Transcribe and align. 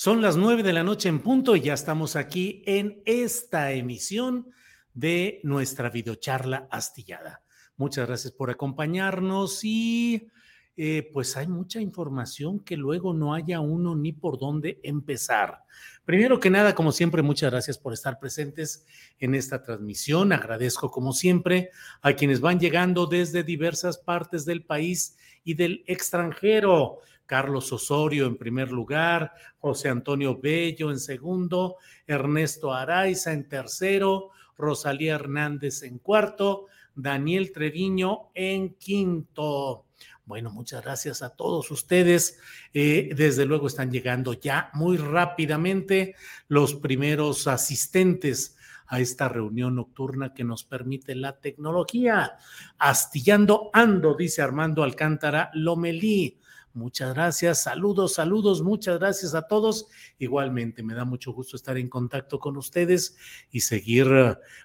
Son 0.00 0.22
las 0.22 0.36
nueve 0.36 0.62
de 0.62 0.72
la 0.72 0.84
noche 0.84 1.08
en 1.08 1.18
punto 1.18 1.56
y 1.56 1.60
ya 1.60 1.74
estamos 1.74 2.14
aquí 2.14 2.62
en 2.66 3.02
esta 3.04 3.72
emisión 3.72 4.52
de 4.94 5.40
nuestra 5.42 5.90
videocharla 5.90 6.68
astillada. 6.70 7.42
Muchas 7.76 8.06
gracias 8.06 8.32
por 8.32 8.48
acompañarnos 8.48 9.64
y 9.64 10.28
eh, 10.76 11.10
pues 11.12 11.36
hay 11.36 11.48
mucha 11.48 11.80
información 11.80 12.60
que 12.60 12.76
luego 12.76 13.12
no 13.12 13.34
haya 13.34 13.58
uno 13.58 13.96
ni 13.96 14.12
por 14.12 14.38
dónde 14.38 14.78
empezar. 14.84 15.64
Primero 16.08 16.40
que 16.40 16.48
nada, 16.48 16.74
como 16.74 16.90
siempre, 16.90 17.20
muchas 17.20 17.50
gracias 17.50 17.76
por 17.76 17.92
estar 17.92 18.18
presentes 18.18 18.86
en 19.18 19.34
esta 19.34 19.62
transmisión. 19.62 20.32
Agradezco, 20.32 20.90
como 20.90 21.12
siempre, 21.12 21.68
a 22.00 22.14
quienes 22.14 22.40
van 22.40 22.58
llegando 22.58 23.04
desde 23.04 23.42
diversas 23.42 23.98
partes 23.98 24.46
del 24.46 24.64
país 24.64 25.18
y 25.44 25.52
del 25.52 25.84
extranjero. 25.86 27.00
Carlos 27.26 27.70
Osorio 27.74 28.24
en 28.24 28.38
primer 28.38 28.72
lugar, 28.72 29.34
José 29.58 29.90
Antonio 29.90 30.40
Bello 30.40 30.90
en 30.90 30.98
segundo, 30.98 31.76
Ernesto 32.06 32.72
Araiza 32.72 33.34
en 33.34 33.46
tercero, 33.46 34.30
Rosalía 34.56 35.16
Hernández 35.16 35.82
en 35.82 35.98
cuarto, 35.98 36.68
Daniel 36.94 37.52
Treviño 37.52 38.30
en 38.32 38.76
quinto. 38.76 39.87
Bueno, 40.28 40.50
muchas 40.50 40.82
gracias 40.82 41.22
a 41.22 41.30
todos 41.30 41.70
ustedes. 41.70 42.38
Eh, 42.74 43.08
desde 43.16 43.46
luego 43.46 43.66
están 43.66 43.90
llegando 43.90 44.34
ya 44.34 44.68
muy 44.74 44.98
rápidamente 44.98 46.16
los 46.48 46.74
primeros 46.74 47.46
asistentes 47.46 48.54
a 48.88 49.00
esta 49.00 49.30
reunión 49.30 49.76
nocturna 49.76 50.34
que 50.34 50.44
nos 50.44 50.64
permite 50.64 51.14
la 51.14 51.40
tecnología. 51.40 52.36
Astillando 52.78 53.70
ando, 53.72 54.14
dice 54.14 54.42
Armando 54.42 54.82
Alcántara 54.82 55.50
Lomelí. 55.54 56.38
Muchas 56.78 57.12
gracias, 57.12 57.64
saludos, 57.64 58.14
saludos, 58.14 58.62
muchas 58.62 59.00
gracias 59.00 59.34
a 59.34 59.42
todos. 59.42 59.88
Igualmente, 60.20 60.84
me 60.84 60.94
da 60.94 61.04
mucho 61.04 61.32
gusto 61.32 61.56
estar 61.56 61.76
en 61.76 61.88
contacto 61.88 62.38
con 62.38 62.56
ustedes 62.56 63.16
y 63.50 63.62
seguir 63.62 64.06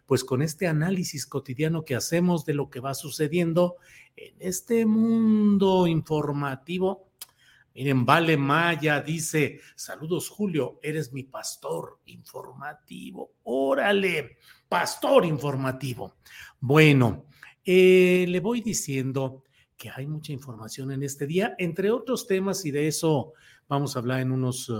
pues 0.05 0.23
con 0.23 0.43
este 0.43 0.67
análisis 0.67 1.25
cotidiano 1.25 1.83
que 1.83 1.95
hacemos 1.95 2.45
de 2.45 2.53
lo 2.53 2.69
que 2.69 2.79
va 2.79 2.93
sucediendo 2.93 3.77
en 4.15 4.35
este 4.37 4.85
mundo 4.85 5.87
informativo. 5.87 7.07
Miren, 7.73 8.05
Vale 8.05 8.37
Maya 8.37 9.01
dice, 9.01 9.59
saludos 9.75 10.29
Julio, 10.29 10.79
eres 10.83 11.11
mi 11.13 11.23
pastor 11.23 11.97
informativo. 12.05 13.31
Órale, 13.45 14.37
pastor 14.69 15.25
informativo. 15.25 16.17
Bueno, 16.59 17.25
eh, 17.65 18.25
le 18.27 18.39
voy 18.39 18.61
diciendo 18.61 19.45
que 19.83 19.91
hay 19.93 20.07
mucha 20.07 20.31
información 20.31 20.93
en 20.93 21.03
este 21.03 21.27
día, 21.27 21.55
entre 21.57 21.91
otros 21.91 22.25
temas, 22.25 22.63
y 22.63 22.71
de 22.71 22.87
eso 22.87 23.33
vamos 23.67 23.95
a 23.95 23.99
hablar 23.99 24.21
en 24.21 24.31
unos 24.31 24.71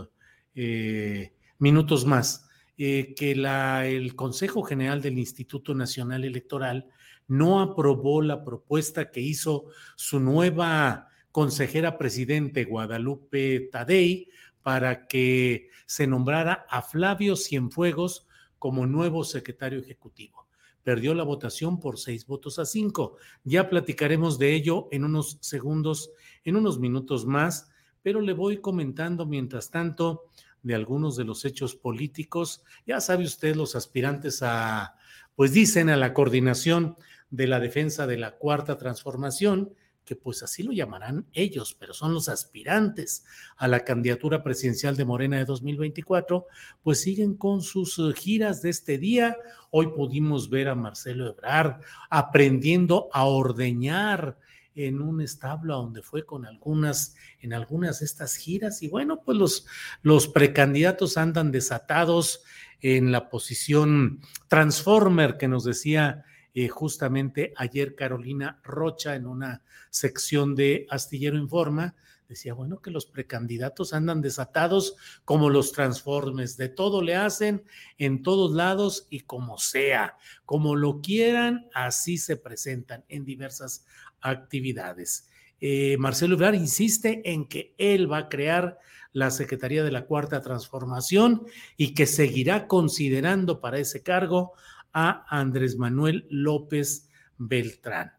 eh, 0.55 1.33
minutos 1.59 2.05
más, 2.05 2.47
eh, 2.77 3.13
que 3.13 3.31
el 3.33 4.15
Consejo 4.15 4.63
General 4.63 5.01
del 5.01 5.19
Instituto 5.19 5.75
Nacional 5.75 6.23
Electoral 6.23 6.87
no 7.27 7.59
aprobó 7.59 8.21
la 8.21 8.45
propuesta 8.45 9.11
que 9.11 9.19
hizo 9.19 9.65
su 9.97 10.21
nueva 10.21 11.09
consejera 11.33 11.97
presidente, 11.97 12.63
Guadalupe 12.63 13.67
Tadei, 13.73 14.29
para 14.61 15.05
que 15.07 15.67
se 15.85 16.07
nombrara 16.07 16.65
a 16.69 16.81
Flavio 16.81 17.35
Cienfuegos 17.35 18.25
como 18.57 18.87
nuevo 18.87 19.25
secretario 19.25 19.79
ejecutivo 19.79 20.42
perdió 20.83 21.13
la 21.13 21.23
votación 21.23 21.79
por 21.79 21.97
seis 21.97 22.25
votos 22.27 22.59
a 22.59 22.65
cinco. 22.65 23.17
Ya 23.43 23.69
platicaremos 23.69 24.37
de 24.37 24.53
ello 24.53 24.87
en 24.91 25.05
unos 25.05 25.37
segundos, 25.41 26.11
en 26.43 26.55
unos 26.55 26.79
minutos 26.79 27.25
más, 27.25 27.69
pero 28.01 28.21
le 28.21 28.33
voy 28.33 28.57
comentando 28.57 29.25
mientras 29.25 29.71
tanto 29.71 30.25
de 30.61 30.75
algunos 30.75 31.15
de 31.15 31.23
los 31.23 31.45
hechos 31.45 31.75
políticos. 31.75 32.63
Ya 32.85 33.01
sabe 33.01 33.23
usted, 33.23 33.55
los 33.55 33.75
aspirantes 33.75 34.43
a, 34.43 34.95
pues 35.35 35.53
dicen 35.53 35.89
a 35.89 35.97
la 35.97 36.13
coordinación 36.13 36.95
de 37.29 37.47
la 37.47 37.59
defensa 37.59 38.05
de 38.05 38.17
la 38.17 38.37
cuarta 38.37 38.77
transformación, 38.77 39.73
que 40.05 40.15
pues 40.15 40.43
así 40.43 40.63
lo 40.63 40.71
llamarán 40.71 41.25
ellos, 41.33 41.75
pero 41.79 41.93
son 41.93 42.13
los 42.13 42.29
aspirantes 42.29 43.25
a 43.57 43.67
la 43.67 43.81
candidatura 43.81 44.43
presidencial 44.43 44.95
de 44.97 45.05
Morena 45.05 45.37
de 45.37 45.45
2024, 45.45 46.45
pues 46.81 47.01
siguen 47.01 47.35
con 47.35 47.61
sus 47.61 47.99
eh, 47.99 48.13
giras 48.15 48.61
de 48.61 48.69
este 48.69 48.97
día. 48.97 49.37
Hoy 49.71 49.87
pudimos 49.87 50.49
ver 50.49 50.67
a 50.67 50.75
Marcelo 50.75 51.27
Ebrard 51.27 51.81
aprendiendo 52.09 53.09
a 53.13 53.25
ordeñar 53.25 54.37
en 54.75 55.01
un 55.01 55.21
establo 55.21 55.75
donde 55.75 56.01
fue 56.01 56.25
con 56.25 56.45
algunas, 56.45 57.15
en 57.39 57.53
algunas 57.53 57.99
de 57.99 58.05
estas 58.05 58.35
giras. 58.35 58.81
Y 58.81 58.87
bueno, 58.87 59.21
pues 59.23 59.37
los, 59.37 59.65
los 60.01 60.27
precandidatos 60.27 61.17
andan 61.17 61.51
desatados 61.51 62.43
en 62.81 63.11
la 63.11 63.29
posición 63.29 64.19
transformer 64.47 65.37
que 65.37 65.47
nos 65.47 65.63
decía 65.63 66.25
eh, 66.53 66.67
justamente 66.67 67.53
ayer 67.57 67.95
Carolina 67.95 68.59
Rocha 68.63 69.15
en 69.15 69.25
una 69.25 69.63
sección 69.89 70.55
de 70.55 70.85
Astillero 70.89 71.37
Informa, 71.37 71.95
decía, 72.27 72.53
bueno, 72.53 72.81
que 72.81 72.91
los 72.91 73.05
precandidatos 73.05 73.93
andan 73.93 74.21
desatados 74.21 74.95
como 75.25 75.49
los 75.49 75.71
transformes, 75.71 76.57
de 76.57 76.69
todo 76.69 77.01
le 77.01 77.15
hacen 77.15 77.63
en 77.97 78.23
todos 78.23 78.53
lados 78.53 79.07
y 79.09 79.21
como 79.21 79.57
sea, 79.57 80.17
como 80.45 80.75
lo 80.75 81.01
quieran, 81.01 81.67
así 81.73 82.17
se 82.17 82.37
presentan 82.37 83.03
en 83.07 83.25
diversas 83.25 83.85
actividades. 84.21 85.29
Eh, 85.59 85.95
Marcelo 85.97 86.35
Ebrard 86.35 86.55
insiste 86.55 87.21
en 87.31 87.45
que 87.47 87.73
él 87.77 88.11
va 88.11 88.17
a 88.17 88.29
crear 88.29 88.79
la 89.13 89.29
Secretaría 89.29 89.83
de 89.83 89.91
la 89.91 90.05
Cuarta 90.05 90.41
Transformación 90.41 91.45
y 91.77 91.93
que 91.93 92.07
seguirá 92.07 92.67
considerando 92.67 93.61
para 93.61 93.77
ese 93.77 94.01
cargo 94.01 94.53
a 94.93 95.25
Andrés 95.29 95.77
Manuel 95.77 96.25
López 96.29 97.09
Beltrán. 97.37 98.13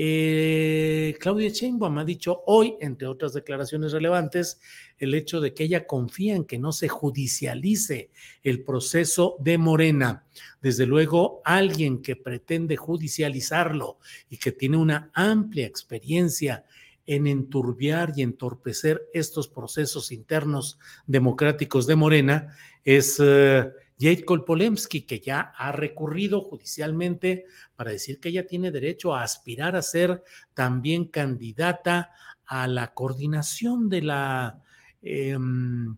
Eh, 0.00 1.16
Claudia 1.18 1.48
Sheinbaum 1.48 1.98
ha 1.98 2.04
dicho 2.04 2.44
hoy, 2.46 2.76
entre 2.80 3.08
otras 3.08 3.32
declaraciones 3.32 3.90
relevantes, 3.90 4.60
el 4.96 5.12
hecho 5.12 5.40
de 5.40 5.54
que 5.54 5.64
ella 5.64 5.88
confía 5.88 6.36
en 6.36 6.44
que 6.44 6.56
no 6.56 6.70
se 6.70 6.86
judicialice 6.86 8.12
el 8.44 8.62
proceso 8.62 9.34
de 9.40 9.58
Morena. 9.58 10.24
Desde 10.62 10.86
luego, 10.86 11.42
alguien 11.44 12.00
que 12.00 12.14
pretende 12.14 12.76
judicializarlo 12.76 13.98
y 14.30 14.36
que 14.36 14.52
tiene 14.52 14.76
una 14.76 15.10
amplia 15.14 15.66
experiencia 15.66 16.64
en 17.04 17.26
enturbiar 17.26 18.12
y 18.14 18.22
entorpecer 18.22 19.08
estos 19.12 19.48
procesos 19.48 20.12
internos 20.12 20.78
democráticos 21.08 21.88
de 21.88 21.96
Morena 21.96 22.54
es 22.84 23.18
eh, 23.20 23.68
Jade 23.98 24.24
Kolpolemsky, 24.24 25.02
que 25.02 25.20
ya 25.20 25.40
ha 25.56 25.72
recurrido 25.72 26.40
judicialmente 26.40 27.46
para 27.74 27.90
decir 27.90 28.20
que 28.20 28.28
ella 28.28 28.46
tiene 28.46 28.70
derecho 28.70 29.14
a 29.14 29.22
aspirar 29.22 29.74
a 29.74 29.82
ser 29.82 30.22
también 30.54 31.06
candidata 31.06 32.12
a 32.46 32.68
la 32.68 32.94
coordinación 32.94 33.88
de 33.88 34.02
la, 34.02 34.62
em, 35.02 35.96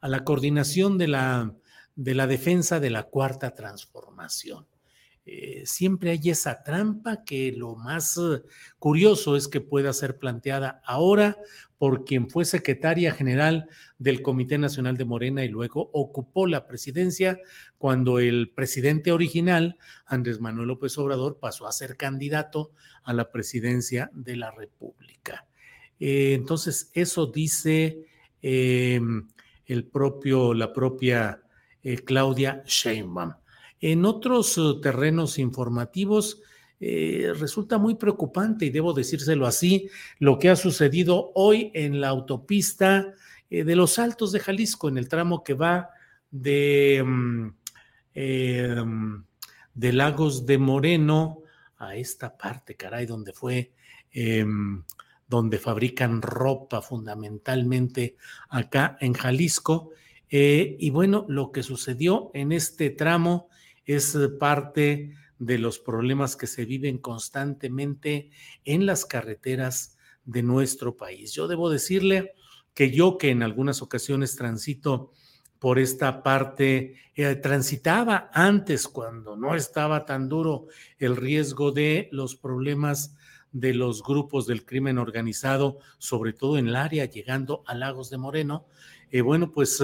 a 0.00 0.08
la 0.08 0.24
coordinación 0.24 0.98
de 0.98 1.08
la, 1.08 1.54
de 1.94 2.14
la 2.14 2.26
defensa 2.26 2.80
de 2.80 2.90
la 2.90 3.04
cuarta 3.04 3.54
transformación. 3.54 4.66
Eh, 5.30 5.66
siempre 5.66 6.12
hay 6.12 6.30
esa 6.30 6.62
trampa 6.62 7.22
que 7.22 7.52
lo 7.52 7.76
más 7.76 8.16
eh, 8.16 8.40
curioso 8.78 9.36
es 9.36 9.46
que 9.46 9.60
pueda 9.60 9.92
ser 9.92 10.18
planteada 10.18 10.80
ahora 10.86 11.36
por 11.76 12.06
quien 12.06 12.30
fue 12.30 12.46
secretaria 12.46 13.12
general 13.12 13.68
del 13.98 14.22
Comité 14.22 14.56
Nacional 14.56 14.96
de 14.96 15.04
Morena 15.04 15.44
y 15.44 15.48
luego 15.48 15.90
ocupó 15.92 16.46
la 16.46 16.66
presidencia 16.66 17.38
cuando 17.76 18.20
el 18.20 18.52
presidente 18.54 19.12
original, 19.12 19.76
Andrés 20.06 20.40
Manuel 20.40 20.68
López 20.68 20.96
Obrador, 20.96 21.38
pasó 21.38 21.66
a 21.66 21.72
ser 21.72 21.98
candidato 21.98 22.70
a 23.02 23.12
la 23.12 23.30
presidencia 23.30 24.10
de 24.14 24.36
la 24.36 24.50
República. 24.50 25.46
Eh, 26.00 26.32
entonces, 26.32 26.90
eso 26.94 27.26
dice 27.26 28.06
el 28.40 29.84
propio, 29.92 30.54
la 30.54 30.72
propia 30.72 31.42
Claudia 32.06 32.62
Sheinbaum. 32.64 33.34
En 33.80 34.04
otros 34.04 34.58
eh, 34.58 34.62
terrenos 34.82 35.38
informativos, 35.38 36.40
eh, 36.80 37.32
resulta 37.38 37.78
muy 37.78 37.94
preocupante, 37.94 38.66
y 38.66 38.70
debo 38.70 38.92
decírselo 38.92 39.46
así, 39.46 39.88
lo 40.18 40.38
que 40.38 40.50
ha 40.50 40.56
sucedido 40.56 41.32
hoy 41.34 41.70
en 41.74 42.00
la 42.00 42.08
autopista 42.08 43.14
eh, 43.50 43.64
de 43.64 43.76
los 43.76 43.98
Altos 43.98 44.32
de 44.32 44.40
Jalisco, 44.40 44.88
en 44.88 44.98
el 44.98 45.08
tramo 45.08 45.42
que 45.42 45.54
va 45.54 45.90
de, 46.30 47.02
mm, 47.04 47.48
em, 48.14 49.24
de 49.74 49.92
Lagos 49.92 50.44
de 50.44 50.58
Moreno 50.58 51.42
a 51.78 51.96
esta 51.96 52.36
parte, 52.36 52.74
caray, 52.74 53.06
donde 53.06 53.32
fue, 53.32 53.72
em, 54.12 54.82
donde 55.28 55.58
fabrican 55.58 56.22
ropa 56.22 56.82
fundamentalmente 56.82 58.16
acá 58.48 58.96
en 59.00 59.14
Jalisco. 59.14 59.90
y 60.30 60.90
bueno, 60.90 61.24
lo 61.28 61.52
que 61.52 61.62
sucedió 61.62 62.30
en 62.34 62.52
este 62.52 62.90
tramo 62.90 63.48
es 63.88 64.14
eh, 64.14 64.28
parte 64.28 65.14
de 65.38 65.58
los 65.58 65.78
problemas 65.78 66.36
que 66.36 66.46
se 66.46 66.64
viven 66.64 66.98
constantemente 66.98 68.30
en 68.64 68.86
las 68.86 69.06
carreteras 69.06 69.96
de 70.24 70.42
nuestro 70.42 70.96
país. 70.96 71.32
Yo 71.32 71.48
debo 71.48 71.70
decirle 71.70 72.34
que 72.74 72.90
yo 72.90 73.18
que 73.18 73.30
en 73.30 73.42
algunas 73.42 73.82
ocasiones 73.82 74.36
transito 74.36 75.10
por 75.58 75.78
esta 75.78 76.22
parte, 76.22 76.96
eh, 77.16 77.34
transitaba 77.36 78.30
antes 78.32 78.86
cuando 78.86 79.36
no 79.36 79.56
estaba 79.56 80.04
tan 80.04 80.28
duro 80.28 80.66
el 80.98 81.16
riesgo 81.16 81.72
de 81.72 82.08
los 82.12 82.36
problemas 82.36 83.16
de 83.50 83.74
los 83.74 84.02
grupos 84.02 84.46
del 84.46 84.64
crimen 84.64 84.98
organizado, 84.98 85.78
sobre 85.96 86.34
todo 86.34 86.58
en 86.58 86.68
el 86.68 86.76
área 86.76 87.06
llegando 87.06 87.64
a 87.66 87.74
Lagos 87.74 88.10
de 88.10 88.18
Moreno, 88.18 88.66
eh, 89.10 89.22
bueno, 89.22 89.50
pues 89.50 89.82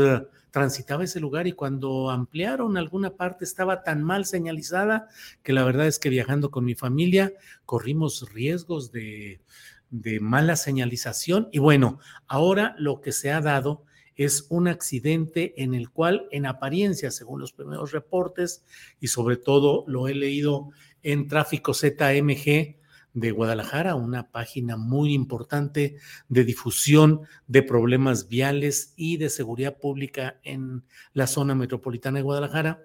transitaba 0.55 1.03
ese 1.03 1.19
lugar 1.19 1.49
y 1.49 1.53
cuando 1.53 2.11
ampliaron 2.11 2.77
alguna 2.77 3.17
parte 3.17 3.45
estaba 3.45 3.83
tan 3.83 4.05
mal 4.05 4.25
señalizada 4.25 5.09
que 5.43 5.53
la 5.53 5.65
verdad 5.65 5.89
es 5.89 5.99
que 5.99 6.11
viajando 6.11 6.53
con 6.53 6.65
mi 6.65 6.77
familia 6.77 7.33
corrimos 7.67 8.33
riesgos 8.33 8.93
de, 8.93 9.41
mala 10.21 10.55
señalización. 10.55 11.49
Y 11.51 11.59
bueno, 11.59 11.99
ahora 12.29 12.77
lo 12.79 13.01
que 13.01 13.11
se 13.11 13.33
ha 13.33 13.41
dado 13.41 13.83
es 14.15 14.47
un 14.49 14.69
accidente 14.69 15.61
en 15.61 15.75
el 15.75 15.91
cual 15.91 16.29
en 16.31 16.47
apariencia, 16.47 17.11
según 17.11 17.41
los 17.41 17.53
primeros 17.53 17.91
reportes 17.91 18.65
y 19.01 19.09
sobre 19.09 19.37
todo 19.37 19.83
lo 19.89 20.06
he 20.06 20.15
leído 20.15 20.69
en 21.03 21.27
tráfico 21.27 21.75
ZMG, 21.75 22.77
de 23.14 23.31
Guadalajara, 23.31 23.94
una 23.94 24.31
página 24.31 24.76
muy 24.76 25.14
importante 25.14 25.96
de 26.28 26.44
difusión 26.44 27.22
de 27.46 27.62
problemas 27.62 28.28
viales 28.28 28.93
y 28.96 29.16
de 29.16 29.31
seguridad 29.31 29.78
pública 29.78 30.40
en 30.43 30.82
la 31.12 31.28
zona 31.28 31.55
metropolitana 31.55 32.19
de 32.19 32.25
Guadalajara. 32.25 32.82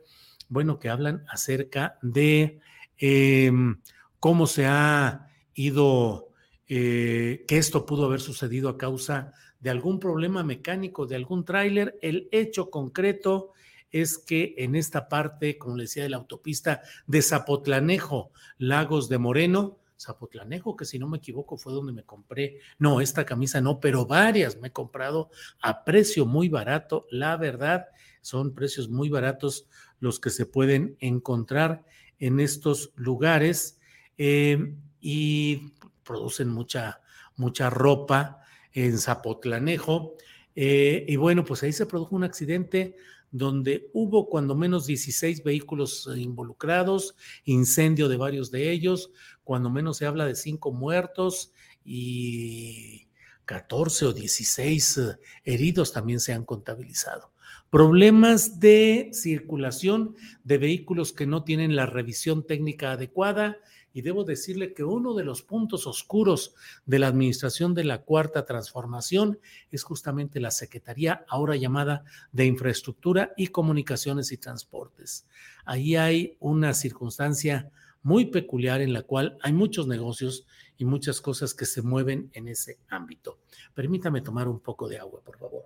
Bueno, 0.48 0.80
que 0.80 0.90
hablan 0.90 1.26
acerca 1.28 1.98
de 2.02 2.60
em, 2.98 3.82
cómo 4.20 4.48
se 4.48 4.68
ha 4.68 5.28
ido, 5.56 6.30
eh, 6.68 7.44
que 7.48 7.58
esto 7.58 7.86
pudo 7.86 8.06
haber 8.06 8.22
sucedido 8.22 8.70
a 8.70 8.78
causa 8.78 9.34
de 9.60 9.72
algún 9.72 10.00
problema 10.00 10.44
mecánico 10.44 11.08
de 11.08 11.16
algún 11.16 11.44
tráiler. 11.44 11.98
El 12.02 12.30
hecho 12.32 12.70
concreto 12.70 13.52
es 13.92 14.20
que 14.20 14.54
en 14.58 14.76
esta 14.76 15.10
parte, 15.10 15.58
como 15.58 15.76
le 15.76 15.84
decía, 15.84 16.04
de 16.04 16.10
la 16.10 16.18
autopista 16.18 16.82
de 17.08 17.24
Zapotlanejo, 17.24 18.32
Lagos 18.60 19.10
de 19.10 19.18
Moreno, 19.18 19.79
Zapotlanejo, 20.00 20.76
que 20.76 20.86
si 20.86 20.98
no 20.98 21.08
me 21.08 21.18
equivoco 21.18 21.58
fue 21.58 21.74
donde 21.74 21.92
me 21.92 22.04
compré, 22.04 22.60
no, 22.78 23.02
esta 23.02 23.26
camisa 23.26 23.60
no, 23.60 23.80
pero 23.80 24.06
varias 24.06 24.58
me 24.58 24.70
he 24.70 24.72
comprado 24.72 25.30
a 25.62 25.84
precio 25.84 26.26
muy 26.26 26.48
barato, 26.48 27.06
la 27.12 27.36
verdad, 27.38 27.88
son 28.22 28.54
precios 28.54 28.90
muy 28.90 29.10
baratos 29.10 29.68
los 30.00 30.20
que 30.20 30.30
se 30.30 30.46
pueden 30.46 30.96
encontrar 31.00 31.84
en 32.20 32.40
estos 32.40 32.94
lugares 32.96 33.80
eh, 34.18 34.76
y 35.00 35.74
producen 36.04 36.50
mucha, 36.50 37.02
mucha 37.36 37.70
ropa 37.70 38.42
en 38.74 38.98
Zapotlanejo. 38.98 40.16
Eh, 40.62 41.06
y 41.08 41.16
bueno, 41.16 41.46
pues 41.46 41.64
ahí 41.64 41.72
se 41.72 41.86
produjo 41.86 42.18
un 42.18 42.26
accidente 42.26 42.98
donde 43.32 43.90
hubo 43.94 44.28
cuando 44.28 44.56
menos 44.56 44.86
16 44.88 45.42
vehículos 45.42 46.10
involucrados, 46.18 47.16
incendio 47.46 48.10
de 48.10 48.18
varios 48.18 48.52
de 48.52 48.70
ellos, 48.70 49.10
cuando 49.46 49.70
menos 49.70 49.96
se 49.96 50.06
habla 50.06 50.26
de 50.26 50.36
cinco 50.36 50.74
muertos 50.74 51.54
y 51.86 53.08
14 53.46 54.08
o 54.08 54.12
16 54.12 54.98
eh, 54.98 55.02
heridos 55.46 55.94
también 55.94 56.20
se 56.20 56.34
han 56.34 56.44
contabilizado. 56.44 57.32
Problemas 57.70 58.60
de 58.60 59.12
circulación 59.14 60.18
de 60.44 60.58
vehículos 60.58 61.14
que 61.14 61.26
no 61.26 61.46
tienen 61.46 61.78
la 61.78 61.86
revisión 61.86 62.46
técnica 62.46 62.92
adecuada 62.92 63.60
y 63.94 64.02
debo 64.02 64.24
decirle 64.24 64.74
que 64.74 64.84
uno 64.84 65.14
de 65.14 65.24
los 65.24 65.42
puntos 65.42 65.88
oscuros 65.88 66.54
de 66.86 67.00
la 67.00 67.08
administración 67.08 67.74
de 67.74 67.84
la 67.84 68.04
cuarta 68.04 68.46
transformación 68.46 69.40
es 69.72 69.84
justamente 69.84 70.40
la 70.40 70.52
Secretaría, 70.52 71.26
ahora 71.28 71.56
llamada 71.56 72.04
de 72.32 72.46
Infraestructura 72.46 73.34
y 73.36 73.48
Comunicaciones 73.48 74.32
y 74.32 74.38
Transportes. 74.38 75.28
Ahí 75.66 75.96
hay 75.96 76.38
una 76.40 76.74
circunstancia 76.74 77.72
muy 78.02 78.26
peculiar 78.26 78.82
en 78.82 78.94
la 78.94 79.02
cual 79.02 79.38
hay 79.42 79.54
muchos 79.54 79.88
negocios 79.88 80.46
y 80.78 80.86
muchas 80.86 81.20
cosas 81.20 81.54
que 81.54 81.66
se 81.66 81.82
mueven 81.82 82.30
en 82.34 82.48
ese 82.48 82.80
ámbito. 82.88 83.40
Permítame 83.74 84.22
tomar 84.22 84.48
un 84.48 84.60
poco 84.60 84.88
de 84.88 84.98
agua, 84.98 85.22
por 85.22 85.38
favor. 85.38 85.66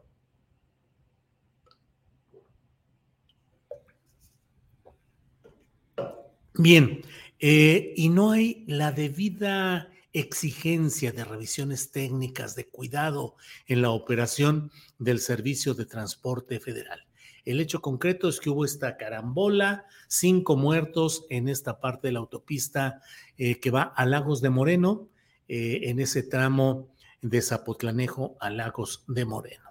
Bien, 6.56 7.02
eh, 7.46 7.94
y 7.98 8.08
no 8.08 8.32
hay 8.32 8.64
la 8.68 8.94
debida 8.94 9.90
exigencia 10.14 11.12
de 11.12 11.26
revisiones 11.26 11.92
técnicas, 11.92 12.56
de 12.56 12.70
cuidado 12.70 13.36
en 13.68 13.82
la 13.82 13.90
operación 13.90 14.72
del 14.98 15.20
Servicio 15.20 15.74
de 15.74 15.86
Transporte 15.86 16.62
Federal. 16.62 17.06
El 17.44 17.60
hecho 17.60 17.82
concreto 17.82 18.30
es 18.30 18.40
que 18.40 18.50
hubo 18.50 18.64
esta 18.64 18.96
carambola, 18.96 19.88
cinco 20.08 20.56
muertos 20.56 21.26
en 21.30 21.50
esta 21.50 21.82
parte 21.82 22.08
de 22.08 22.14
la 22.14 22.20
autopista 22.20 23.02
eh, 23.38 23.60
que 23.60 23.72
va 23.72 23.92
a 23.94 24.06
Lagos 24.06 24.40
de 24.40 24.50
Moreno, 24.50 25.10
eh, 25.50 25.82
en 25.90 26.00
ese 26.00 26.24
tramo 26.24 26.96
de 27.22 27.42
Zapotlanejo 27.42 28.38
a 28.40 28.52
Lagos 28.52 29.04
de 29.10 29.26
Moreno. 29.26 29.70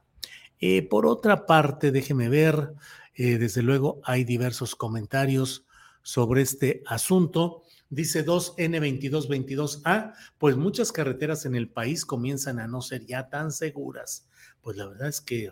Por 0.90 1.06
otra 1.06 1.46
parte, 1.46 1.90
déjeme 1.90 2.28
ver, 2.28 2.74
desde 3.16 3.62
luego 3.62 4.00
hay 4.04 4.24
diversos 4.24 4.76
comentarios 4.76 5.64
sobre 6.02 6.42
este 6.42 6.82
asunto. 6.86 7.61
Dice 7.92 8.24
2N2222A, 8.24 10.14
pues 10.38 10.56
muchas 10.56 10.92
carreteras 10.92 11.44
en 11.44 11.54
el 11.54 11.68
país 11.68 12.06
comienzan 12.06 12.58
a 12.58 12.66
no 12.66 12.80
ser 12.80 13.04
ya 13.04 13.28
tan 13.28 13.52
seguras. 13.52 14.26
Pues 14.62 14.78
la 14.78 14.86
verdad 14.86 15.08
es 15.08 15.20
que 15.20 15.50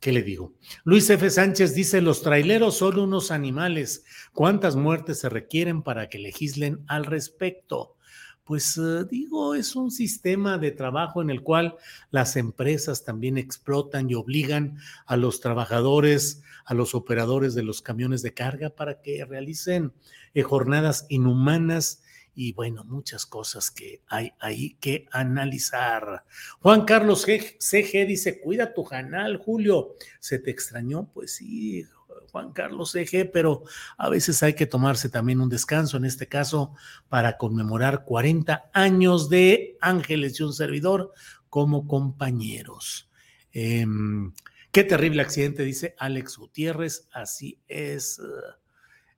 ¿Qué 0.00 0.10
le 0.10 0.24
digo? 0.24 0.54
Luis 0.82 1.08
F. 1.08 1.30
Sánchez 1.30 1.76
dice, 1.76 2.00
los 2.00 2.22
traileros 2.22 2.76
son 2.78 2.98
unos 2.98 3.30
animales. 3.30 4.04
¿Cuántas 4.32 4.74
muertes 4.74 5.20
se 5.20 5.28
requieren 5.28 5.84
para 5.84 6.08
que 6.08 6.18
legislen 6.18 6.82
al 6.88 7.04
respecto? 7.04 7.94
Pues 8.44 8.76
eh, 8.76 9.04
digo, 9.08 9.54
es 9.54 9.76
un 9.76 9.90
sistema 9.90 10.58
de 10.58 10.72
trabajo 10.72 11.22
en 11.22 11.30
el 11.30 11.42
cual 11.42 11.76
las 12.10 12.36
empresas 12.36 13.04
también 13.04 13.38
explotan 13.38 14.10
y 14.10 14.14
obligan 14.14 14.78
a 15.06 15.16
los 15.16 15.40
trabajadores, 15.40 16.42
a 16.64 16.74
los 16.74 16.94
operadores 16.94 17.54
de 17.54 17.62
los 17.62 17.82
camiones 17.82 18.20
de 18.22 18.34
carga 18.34 18.70
para 18.70 19.00
que 19.00 19.24
realicen 19.24 19.92
eh, 20.34 20.42
jornadas 20.42 21.06
inhumanas 21.08 22.02
y 22.34 22.52
bueno, 22.54 22.82
muchas 22.84 23.26
cosas 23.26 23.70
que 23.70 24.00
hay 24.08 24.32
ahí 24.40 24.76
que 24.80 25.06
analizar. 25.12 26.24
Juan 26.60 26.84
Carlos 26.84 27.26
CG 27.26 28.06
dice, 28.06 28.40
cuida 28.40 28.72
tu 28.72 28.84
canal, 28.84 29.36
Julio. 29.36 29.96
¿Se 30.18 30.38
te 30.38 30.50
extrañó? 30.50 31.10
Pues 31.12 31.34
sí, 31.34 31.84
Juan 32.32 32.52
Carlos 32.52 32.96
Eje, 32.96 33.26
pero 33.26 33.62
a 33.96 34.08
veces 34.08 34.42
hay 34.42 34.54
que 34.54 34.66
tomarse 34.66 35.08
también 35.08 35.40
un 35.40 35.48
descanso, 35.48 35.96
en 35.96 36.04
este 36.04 36.26
caso, 36.26 36.74
para 37.08 37.38
conmemorar 37.38 38.04
40 38.04 38.70
años 38.72 39.28
de 39.28 39.76
Ángeles 39.80 40.40
y 40.40 40.42
un 40.42 40.52
servidor 40.52 41.12
como 41.48 41.86
compañeros. 41.86 43.08
Em, 43.52 44.32
qué 44.72 44.82
terrible 44.82 45.22
accidente, 45.22 45.62
dice 45.62 45.94
Alex 45.98 46.38
Gutiérrez, 46.38 47.06
así 47.12 47.60
es. 47.68 48.20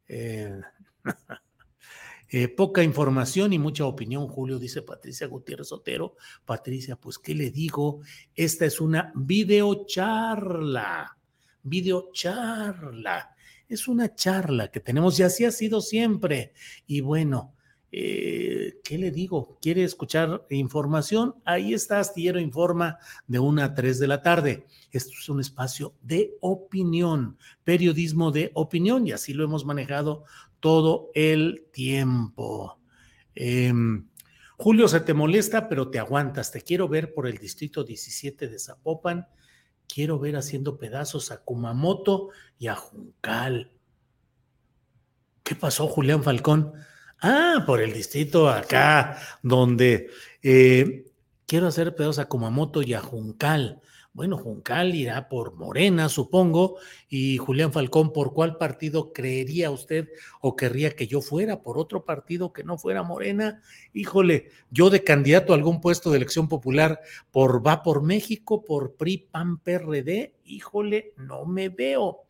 Eh, 0.09 0.61
Eh, 2.37 2.49
poca 2.49 2.83
información 2.83 3.53
y 3.53 3.61
mucha 3.61 3.87
opinión, 3.87 4.27
Julio, 4.27 4.59
dice 4.59 4.83
Patricia 4.83 5.29
Gutiérrez 5.29 5.71
Otero. 5.71 6.17
Patricia, 6.45 6.97
pues, 6.97 7.17
¿qué 7.17 7.33
le 7.33 7.53
digo? 7.53 8.01
Esta 8.35 8.65
es 8.65 8.81
una 8.81 9.13
videocharla, 9.15 11.17
videocharla. 11.65 13.35
Es 13.69 13.89
una 13.89 14.15
charla 14.15 14.71
que 14.71 14.81
tenemos 14.81 15.19
y 15.19 15.25
así 15.25 15.45
ha 15.45 15.51
sido 15.51 15.81
siempre. 15.81 16.53
Y 16.87 17.01
bueno, 17.01 17.55
eh, 17.91 18.81
¿qué 18.83 18.99
le 18.99 19.11
digo? 19.11 19.59
¿Quiere 19.63 19.85
escuchar 19.85 20.47
información? 20.51 21.37
Ahí 21.45 21.75
está 21.75 22.01
Astillero 22.01 22.41
Informa 22.41 22.99
de 23.27 23.39
una 23.39 23.65
a 23.65 23.75
3 23.75 23.99
de 23.99 24.07
la 24.09 24.21
tarde. 24.21 24.67
Esto 24.91 25.13
es 25.19 25.29
un 25.29 25.41
espacio 25.41 25.95
de 26.03 26.37
opinión, 26.41 27.39
periodismo 27.63 28.31
de 28.33 28.51
opinión 28.55 29.07
y 29.07 29.13
así 29.13 29.33
lo 29.33 29.45
hemos 29.45 29.65
manejado 29.65 30.25
todo 30.59 31.11
el 31.15 31.67
tiempo. 31.73 32.81
Em, 33.35 34.09
Julio, 34.57 34.89
se 34.89 34.99
te 34.99 35.15
molesta, 35.15 35.69
pero 35.69 35.89
te 35.89 35.99
aguantas. 35.99 36.51
Te 36.51 36.63
quiero 36.63 36.89
ver 36.89 37.15
por 37.15 37.29
el 37.29 37.39
distrito 37.39 37.85
17 37.85 38.49
de 38.49 38.59
Zapopan. 38.59 39.29
Quiero 39.87 40.19
ver 40.19 40.37
haciendo 40.37 40.79
pedazos 40.79 41.31
a 41.31 41.39
Kumamoto 41.39 42.31
y 42.59 42.69
a 42.69 42.75
Juncal. 42.75 43.71
¿Qué 45.43 45.55
pasó, 45.55 45.87
Julián 45.87 46.23
Falcón? 46.23 46.73
Ah, 47.21 47.63
por 47.67 47.81
el 47.81 47.93
distrito 47.93 48.49
acá, 48.49 49.19
donde 49.43 50.11
eh, 50.43 51.05
quiero 51.47 51.69
hacer 51.69 51.95
pedazos 51.95 52.19
a 52.19 52.29
Kumamoto 52.29 52.83
y 52.83 52.95
a 52.95 53.01
Juncal. 53.01 53.81
Bueno, 54.15 54.39
Juncal 54.39 54.95
irá 54.95 55.29
por 55.29 55.57
Morena, 55.57 56.09
supongo, 56.09 56.77
y 57.09 57.37
Julián 57.39 57.73
Falcón, 57.73 58.13
¿por 58.13 58.33
cuál 58.33 58.59
partido 58.59 59.13
creería 59.13 59.73
usted 59.73 60.09
o 60.41 60.55
querría 60.55 60.95
que 60.95 61.09
yo 61.09 61.21
fuera? 61.21 61.63
¿Por 61.63 61.79
otro 61.79 62.05
partido 62.05 62.53
que 62.53 62.63
no 62.63 62.79
fuera 62.79 63.03
Morena? 63.03 63.61
Híjole, 63.93 64.51
yo 64.71 64.89
de 64.89 65.03
candidato 65.03 65.53
a 65.53 65.57
algún 65.57 65.81
puesto 65.81 66.13
de 66.13 66.19
elección 66.19 66.47
popular 66.47 67.01
por 67.33 67.67
Va 67.67 67.83
por 67.83 68.05
México, 68.05 68.65
por 68.65 68.95
PRI, 68.95 69.19
PAN, 69.33 69.59
PRD, 69.59 70.37
híjole, 70.45 71.13
no 71.17 71.45
me 71.45 71.69
veo 71.69 72.21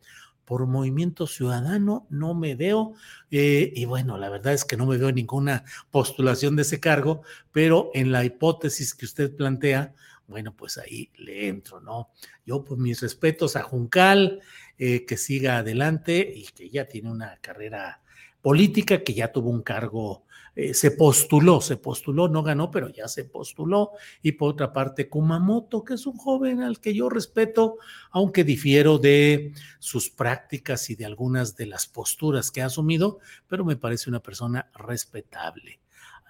por 0.43 0.65
Movimiento 0.65 1.27
Ciudadano, 1.27 2.07
no 2.09 2.33
me 2.33 2.55
veo, 2.55 2.93
eh, 3.29 3.71
y 3.75 3.85
bueno, 3.85 4.17
la 4.17 4.29
verdad 4.29 4.53
es 4.53 4.65
que 4.65 4.77
no 4.77 4.87
me 4.87 4.97
veo 4.97 5.11
ninguna 5.11 5.65
postulación 5.91 6.55
de 6.55 6.63
ese 6.63 6.79
cargo, 6.79 7.21
pero 7.51 7.91
en 7.93 8.11
la 8.11 8.25
hipótesis 8.25 8.95
que 8.95 9.05
usted 9.05 9.35
plantea, 9.35 9.93
bueno, 10.27 10.55
pues 10.55 10.77
ahí 10.77 11.11
le 11.17 11.47
entro, 11.47 11.79
¿no? 11.79 12.09
Yo, 12.45 12.63
pues 12.63 12.79
mis 12.79 13.01
respetos 13.01 13.55
a 13.55 13.63
Juncal, 13.63 14.41
eh, 14.77 15.05
que 15.05 15.17
siga 15.17 15.57
adelante 15.57 16.33
y 16.35 16.45
que 16.45 16.69
ya 16.69 16.85
tiene 16.85 17.11
una 17.11 17.37
carrera 17.37 18.01
política, 18.41 19.03
que 19.03 19.13
ya 19.13 19.31
tuvo 19.31 19.49
un 19.49 19.63
cargo, 19.63 20.25
eh, 20.55 20.73
se 20.73 20.91
postuló, 20.91 21.59
se 21.59 21.77
postuló, 21.77 22.29
no 22.29 22.41
ganó, 22.41 22.71
pero 22.71 22.89
ya 22.89 23.07
se 23.07 23.25
postuló. 23.25 23.91
Y 24.21 24.33
por 24.33 24.51
otra 24.51 24.71
parte, 24.71 25.09
Kumamoto, 25.09 25.83
que 25.83 25.95
es 25.95 26.05
un 26.07 26.17
joven 26.17 26.61
al 26.61 26.79
que 26.79 26.93
yo 26.93 27.09
respeto, 27.09 27.77
aunque 28.11 28.43
difiero 28.43 28.97
de 28.97 29.53
sus 29.79 30.09
prácticas 30.09 30.89
y 30.89 30.95
de 30.95 31.05
algunas 31.05 31.55
de 31.55 31.65
las 31.65 31.87
posturas 31.87 32.51
que 32.51 32.61
ha 32.61 32.67
asumido, 32.67 33.19
pero 33.47 33.65
me 33.65 33.75
parece 33.75 34.09
una 34.09 34.21
persona 34.21 34.69
respetable. 34.73 35.79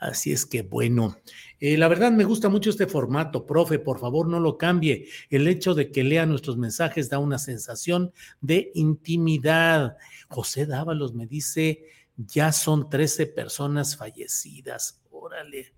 Así 0.06 0.32
es 0.32 0.46
que 0.46 0.62
bueno, 0.62 1.18
eh, 1.60 1.78
la 1.78 1.88
verdad 1.88 2.12
me 2.12 2.26
gusta 2.26 2.48
mucho 2.48 2.70
este 2.70 2.86
formato, 2.86 3.48
profe, 3.48 3.80
por 3.80 4.00
favor 4.00 4.28
no 4.28 4.40
lo 4.40 4.56
cambie. 4.56 5.08
El 5.32 5.48
hecho 5.48 5.74
de 5.74 5.92
que 5.92 6.04
lea 6.04 6.28
nuestros 6.28 6.58
mensajes 6.58 7.10
da 7.10 7.18
una 7.18 7.40
sensación 7.40 8.14
de 8.40 8.72
intimidad. 8.76 9.98
José 10.30 10.68
Dávalos 10.68 11.16
me 11.16 11.26
dice, 11.26 11.86
ya 12.18 12.52
son 12.52 12.88
13 12.88 13.26
personas 13.26 13.98
fallecidas. 13.98 15.02
Órale, 15.10 15.74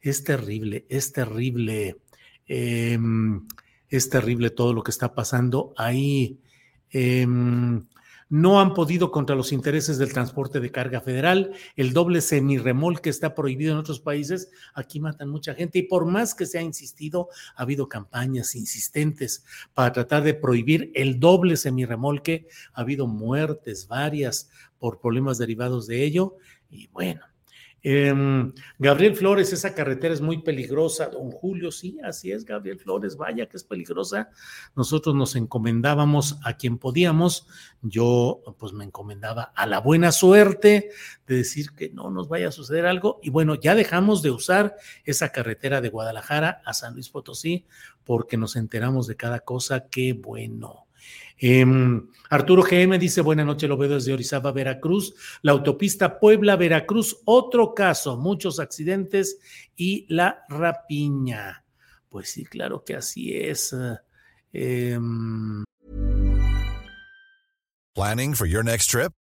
es 0.00 0.24
terrible, 0.24 0.86
es 0.88 1.12
terrible. 1.12 1.98
Em, 2.46 3.46
es 3.90 4.08
terrible 4.08 4.48
todo 4.48 4.72
lo 4.72 4.82
que 4.82 4.90
está 4.90 5.14
pasando 5.14 5.74
ahí. 5.76 6.40
Em, 6.88 7.86
no 8.30 8.60
han 8.60 8.74
podido 8.74 9.10
contra 9.10 9.36
los 9.36 9.52
intereses 9.52 9.98
del 9.98 10.12
transporte 10.12 10.60
de 10.60 10.70
carga 10.70 11.00
federal. 11.00 11.52
El 11.76 11.92
doble 11.92 12.20
semirremolque 12.20 13.10
está 13.10 13.34
prohibido 13.34 13.72
en 13.72 13.78
otros 13.78 14.00
países. 14.00 14.50
Aquí 14.72 15.00
matan 15.00 15.28
mucha 15.28 15.52
gente 15.52 15.80
y 15.80 15.82
por 15.82 16.06
más 16.06 16.34
que 16.34 16.46
se 16.46 16.58
ha 16.58 16.62
insistido, 16.62 17.28
ha 17.56 17.62
habido 17.62 17.88
campañas 17.88 18.54
insistentes 18.54 19.44
para 19.74 19.92
tratar 19.92 20.22
de 20.22 20.34
prohibir 20.34 20.92
el 20.94 21.18
doble 21.18 21.56
semirremolque. 21.56 22.46
Ha 22.72 22.82
habido 22.82 23.08
muertes 23.08 23.88
varias 23.88 24.48
por 24.78 25.00
problemas 25.00 25.36
derivados 25.36 25.88
de 25.88 26.04
ello. 26.04 26.36
Y 26.70 26.86
bueno, 26.88 27.22
Em, 27.82 28.52
Gabriel 28.78 29.16
Flores, 29.16 29.52
esa 29.52 29.74
carretera 29.74 30.12
es 30.12 30.20
muy 30.20 30.42
peligrosa. 30.42 31.08
Don 31.08 31.30
Julio, 31.30 31.70
sí, 31.70 31.98
así 32.04 32.30
es, 32.30 32.44
Gabriel 32.44 32.78
Flores, 32.78 33.16
vaya 33.16 33.46
que 33.46 33.56
es 33.56 33.64
peligrosa. 33.64 34.30
Nosotros 34.76 35.14
nos 35.14 35.34
encomendábamos 35.36 36.38
a 36.44 36.56
quien 36.56 36.78
podíamos. 36.78 37.46
Yo, 37.82 38.42
pues, 38.58 38.72
me 38.72 38.84
encomendaba 38.84 39.52
a 39.54 39.66
la 39.66 39.80
buena 39.80 40.12
suerte 40.12 40.90
de 41.26 41.36
decir 41.36 41.70
que 41.72 41.90
no 41.90 42.10
nos 42.10 42.28
vaya 42.28 42.48
a 42.48 42.52
suceder 42.52 42.86
algo. 42.86 43.18
Y 43.22 43.30
bueno, 43.30 43.54
ya 43.54 43.74
dejamos 43.74 44.22
de 44.22 44.30
usar 44.30 44.76
esa 45.04 45.30
carretera 45.30 45.80
de 45.80 45.88
Guadalajara 45.88 46.60
a 46.64 46.74
San 46.74 46.94
Luis 46.94 47.08
Potosí 47.08 47.66
porque 48.04 48.36
nos 48.36 48.56
enteramos 48.56 49.06
de 49.06 49.16
cada 49.16 49.40
cosa. 49.40 49.86
Qué 49.88 50.12
bueno. 50.12 50.86
Em, 51.38 52.06
Arturo 52.28 52.62
GM 52.62 52.98
dice, 52.98 53.20
buena 53.22 53.44
noche, 53.44 53.66
lo 53.66 53.76
veo 53.76 53.94
desde 53.94 54.12
Orizaba, 54.12 54.52
Veracruz. 54.52 55.14
La 55.42 55.52
autopista 55.52 56.18
Puebla-Veracruz, 56.18 57.22
otro 57.24 57.74
caso, 57.74 58.16
muchos 58.16 58.60
accidentes 58.60 59.38
y 59.76 60.06
la 60.08 60.44
rapiña. 60.48 61.64
Pues 62.08 62.30
sí, 62.30 62.44
claro 62.44 62.84
que 62.84 62.96
así 62.96 63.36
es. 63.36 63.74
Um... 64.52 65.64
Planning 67.94 68.34
for 68.34 68.46
your 68.46 68.64
next 68.64 68.90
trip? 68.90 69.12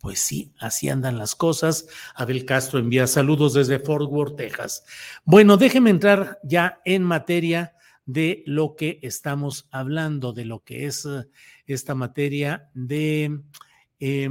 Pues 0.00 0.20
sí, 0.20 0.52
así 0.58 0.88
andan 0.88 1.18
las 1.18 1.34
cosas. 1.34 1.88
Abel 2.14 2.44
Castro 2.44 2.78
envía 2.78 3.06
saludos 3.06 3.54
desde 3.54 3.78
Fort 3.78 4.10
Worth, 4.10 4.36
Texas. 4.36 4.84
Bueno, 5.24 5.56
déjeme 5.56 5.90
entrar 5.90 6.38
ya 6.42 6.80
en 6.84 7.02
materia 7.02 7.74
de 8.04 8.44
lo 8.46 8.76
que 8.76 9.00
estamos 9.02 9.68
hablando, 9.70 10.32
de 10.32 10.44
lo 10.44 10.62
que 10.62 10.86
es 10.86 11.04
uh, 11.04 11.24
esta 11.66 11.94
materia 11.94 12.70
de 12.74 13.40
eh, 13.98 14.28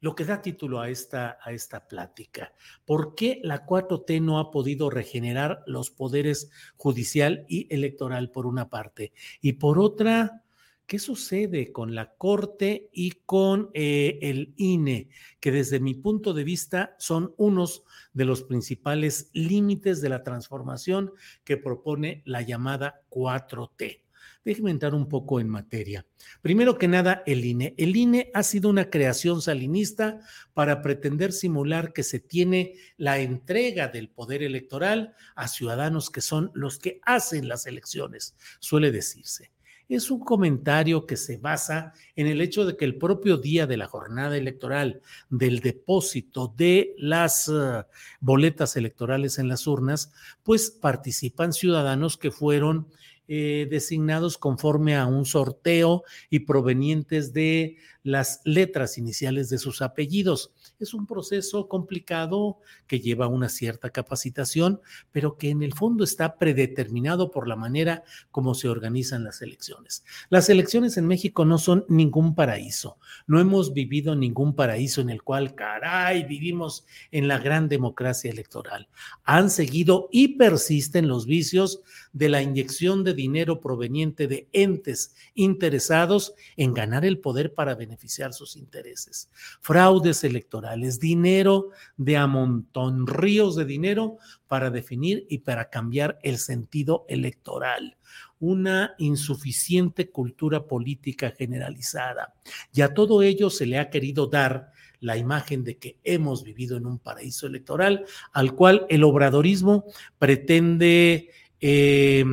lo 0.00 0.14
que 0.14 0.24
da 0.24 0.40
título 0.40 0.80
a 0.80 0.88
esta, 0.88 1.38
a 1.42 1.52
esta 1.52 1.86
plática. 1.86 2.52
¿Por 2.84 3.14
qué 3.14 3.40
la 3.44 3.66
4T 3.66 4.20
no 4.22 4.38
ha 4.38 4.50
podido 4.50 4.90
regenerar 4.90 5.62
los 5.66 5.90
poderes 5.90 6.50
judicial 6.76 7.44
y 7.48 7.72
electoral 7.72 8.30
por 8.30 8.46
una 8.46 8.68
parte? 8.70 9.12
Y 9.40 9.54
por 9.54 9.78
otra, 9.78 10.42
¿Qué 10.90 10.98
sucede 10.98 11.70
con 11.70 11.94
la 11.94 12.16
Corte 12.16 12.90
y 12.92 13.12
con 13.24 13.70
eh, 13.74 14.18
el 14.22 14.54
INE? 14.56 15.08
Que 15.38 15.52
desde 15.52 15.78
mi 15.78 15.94
punto 15.94 16.34
de 16.34 16.42
vista 16.42 16.96
son 16.98 17.32
unos 17.36 17.84
de 18.12 18.24
los 18.24 18.42
principales 18.42 19.30
límites 19.32 20.00
de 20.00 20.08
la 20.08 20.24
transformación 20.24 21.12
que 21.44 21.56
propone 21.56 22.24
la 22.26 22.42
llamada 22.42 23.02
4T. 23.08 24.02
Déjenme 24.44 24.72
entrar 24.72 24.96
un 24.96 25.08
poco 25.08 25.38
en 25.38 25.48
materia. 25.48 26.04
Primero 26.42 26.76
que 26.76 26.88
nada, 26.88 27.22
el 27.24 27.44
INE. 27.44 27.72
El 27.78 27.94
INE 27.94 28.32
ha 28.34 28.42
sido 28.42 28.68
una 28.68 28.90
creación 28.90 29.42
salinista 29.42 30.18
para 30.54 30.82
pretender 30.82 31.30
simular 31.32 31.92
que 31.92 32.02
se 32.02 32.18
tiene 32.18 32.74
la 32.96 33.20
entrega 33.20 33.86
del 33.86 34.08
poder 34.08 34.42
electoral 34.42 35.14
a 35.36 35.46
ciudadanos 35.46 36.10
que 36.10 36.20
son 36.20 36.50
los 36.52 36.80
que 36.80 36.98
hacen 37.04 37.46
las 37.46 37.66
elecciones, 37.66 38.34
suele 38.58 38.90
decirse 38.90 39.52
es 39.96 40.10
un 40.10 40.20
comentario 40.20 41.04
que 41.04 41.16
se 41.16 41.36
basa 41.36 41.92
en 42.14 42.26
el 42.26 42.40
hecho 42.40 42.64
de 42.64 42.76
que 42.76 42.84
el 42.84 42.96
propio 42.96 43.36
día 43.36 43.66
de 43.66 43.76
la 43.76 43.86
jornada 43.86 44.36
electoral, 44.36 45.00
del 45.28 45.60
depósito 45.60 46.52
de 46.56 46.94
las 46.96 47.48
uh, 47.48 47.84
boletas 48.20 48.76
electorales 48.76 49.38
en 49.38 49.48
las 49.48 49.66
urnas, 49.66 50.12
pues 50.42 50.70
participan 50.70 51.52
ciudadanos 51.52 52.16
que 52.16 52.30
fueron 52.30 52.86
eh, 53.32 53.68
designados 53.70 54.38
conforme 54.38 54.96
a 54.96 55.06
un 55.06 55.24
sorteo 55.24 56.02
y 56.30 56.40
provenientes 56.40 57.32
de 57.32 57.76
las 58.02 58.40
letras 58.44 58.98
iniciales 58.98 59.50
de 59.50 59.58
sus 59.58 59.82
apellidos. 59.82 60.52
Es 60.78 60.94
un 60.94 61.06
proceso 61.06 61.68
complicado 61.68 62.58
que 62.86 63.00
lleva 63.00 63.26
una 63.26 63.48
cierta 63.48 63.90
capacitación, 63.90 64.80
pero 65.12 65.36
que 65.36 65.50
en 65.50 65.62
el 65.62 65.74
fondo 65.74 66.04
está 66.04 66.38
predeterminado 66.38 67.30
por 67.30 67.46
la 67.46 67.56
manera 67.56 68.04
como 68.30 68.54
se 68.54 68.68
organizan 68.68 69.24
las 69.24 69.42
elecciones. 69.42 70.04
Las 70.30 70.48
elecciones 70.48 70.96
en 70.96 71.06
México 71.06 71.44
no 71.44 71.58
son 71.58 71.84
ningún 71.88 72.34
paraíso. 72.34 72.98
No 73.26 73.38
hemos 73.38 73.74
vivido 73.74 74.16
ningún 74.16 74.54
paraíso 74.54 75.00
en 75.00 75.10
el 75.10 75.22
cual, 75.22 75.54
caray, 75.54 76.24
vivimos 76.24 76.86
en 77.10 77.28
la 77.28 77.38
gran 77.38 77.68
democracia 77.68 78.30
electoral. 78.30 78.88
Han 79.24 79.50
seguido 79.50 80.08
y 80.10 80.36
persisten 80.38 81.08
los 81.08 81.26
vicios 81.26 81.82
de 82.12 82.28
la 82.28 82.42
inyección 82.42 83.04
de 83.04 83.14
dinero 83.14 83.60
proveniente 83.60 84.26
de 84.26 84.48
entes 84.52 85.14
interesados 85.34 86.34
en 86.56 86.74
ganar 86.74 87.04
el 87.04 87.18
poder 87.18 87.54
para 87.54 87.74
beneficiar 87.74 87.89
sus 88.32 88.56
intereses. 88.56 89.30
Fraudes 89.60 90.24
electorales, 90.24 90.98
dinero 90.98 91.70
de 91.96 92.16
a 92.16 92.26
montón, 92.26 93.06
ríos 93.06 93.56
de 93.56 93.64
dinero 93.64 94.18
para 94.46 94.70
definir 94.70 95.26
y 95.28 95.38
para 95.38 95.70
cambiar 95.70 96.18
el 96.22 96.38
sentido 96.38 97.04
electoral 97.08 97.96
una 98.40 98.94
insuficiente 98.98 100.10
cultura 100.10 100.66
política 100.66 101.30
generalizada. 101.30 102.34
Y 102.72 102.80
a 102.80 102.94
todo 102.94 103.22
ello 103.22 103.50
se 103.50 103.66
le 103.66 103.78
ha 103.78 103.90
querido 103.90 104.26
dar 104.26 104.72
la 105.00 105.16
imagen 105.16 105.64
de 105.64 105.78
que 105.78 105.98
hemos 106.04 106.42
vivido 106.42 106.76
en 106.76 106.86
un 106.86 106.98
paraíso 106.98 107.46
electoral 107.46 108.04
al 108.32 108.54
cual 108.54 108.86
el 108.88 109.04
obradorismo 109.04 109.84
pretende 110.18 111.30
eh, 111.60 112.24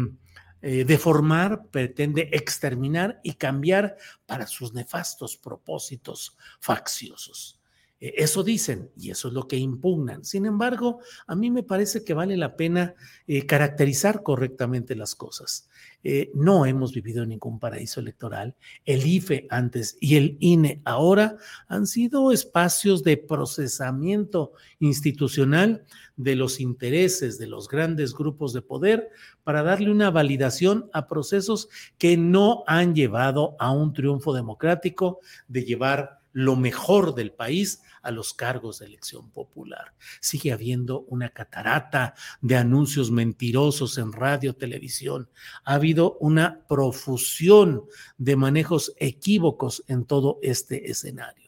eh, 0.61 0.83
deformar, 0.85 1.67
pretende 1.67 2.29
exterminar 2.31 3.19
y 3.23 3.33
cambiar 3.33 3.97
para 4.25 4.47
sus 4.47 4.73
nefastos 4.73 5.37
propósitos 5.37 6.35
facciosos. 6.59 7.56
Eh, 7.99 8.13
eso 8.17 8.43
dicen 8.43 8.91
y 8.95 9.09
eso 9.11 9.27
es 9.27 9.33
lo 9.33 9.47
que 9.47 9.57
impugnan. 9.57 10.23
Sin 10.23 10.45
embargo, 10.45 10.99
a 11.25 11.35
mí 11.35 11.49
me 11.49 11.63
parece 11.63 12.03
que 12.03 12.13
vale 12.13 12.37
la 12.37 12.55
pena 12.55 12.95
eh, 13.25 13.45
caracterizar 13.45 14.23
correctamente 14.23 14.95
las 14.95 15.15
cosas. 15.15 15.69
Eh, 16.03 16.31
no 16.33 16.65
hemos 16.65 16.93
vivido 16.93 17.25
ningún 17.25 17.59
paraíso 17.59 17.99
electoral. 17.99 18.55
El 18.85 19.05
IFE 19.05 19.47
antes 19.49 19.97
y 19.99 20.15
el 20.15 20.37
INE 20.39 20.81
ahora 20.85 21.37
han 21.67 21.87
sido 21.87 22.31
espacios 22.31 23.03
de 23.03 23.17
procesamiento 23.17 24.53
institucional 24.79 25.85
de 26.15 26.35
los 26.35 26.59
intereses 26.59 27.37
de 27.37 27.47
los 27.47 27.67
grandes 27.67 28.13
grupos 28.13 28.53
de 28.53 28.61
poder 28.61 29.09
para 29.43 29.63
darle 29.63 29.91
una 29.91 30.09
validación 30.09 30.89
a 30.93 31.07
procesos 31.07 31.69
que 31.97 32.17
no 32.17 32.63
han 32.67 32.95
llevado 32.95 33.55
a 33.59 33.71
un 33.71 33.93
triunfo 33.93 34.33
democrático 34.33 35.19
de 35.47 35.63
llevar 35.63 36.16
lo 36.33 36.55
mejor 36.55 37.15
del 37.15 37.31
país 37.31 37.81
a 38.01 38.11
los 38.11 38.33
cargos 38.33 38.79
de 38.79 38.85
elección 38.85 39.31
popular. 39.31 39.93
Sigue 40.21 40.53
habiendo 40.53 41.01
una 41.09 41.29
catarata 41.29 42.13
de 42.41 42.55
anuncios 42.55 43.11
mentirosos 43.11 43.97
en 43.97 44.13
radio, 44.13 44.55
televisión. 44.55 45.29
Ha 45.65 45.73
habido 45.73 46.17
una 46.19 46.65
profusión 46.67 47.83
de 48.17 48.35
manejos 48.35 48.93
equívocos 48.97 49.83
en 49.87 50.05
todo 50.05 50.39
este 50.41 50.89
escenario. 50.89 51.46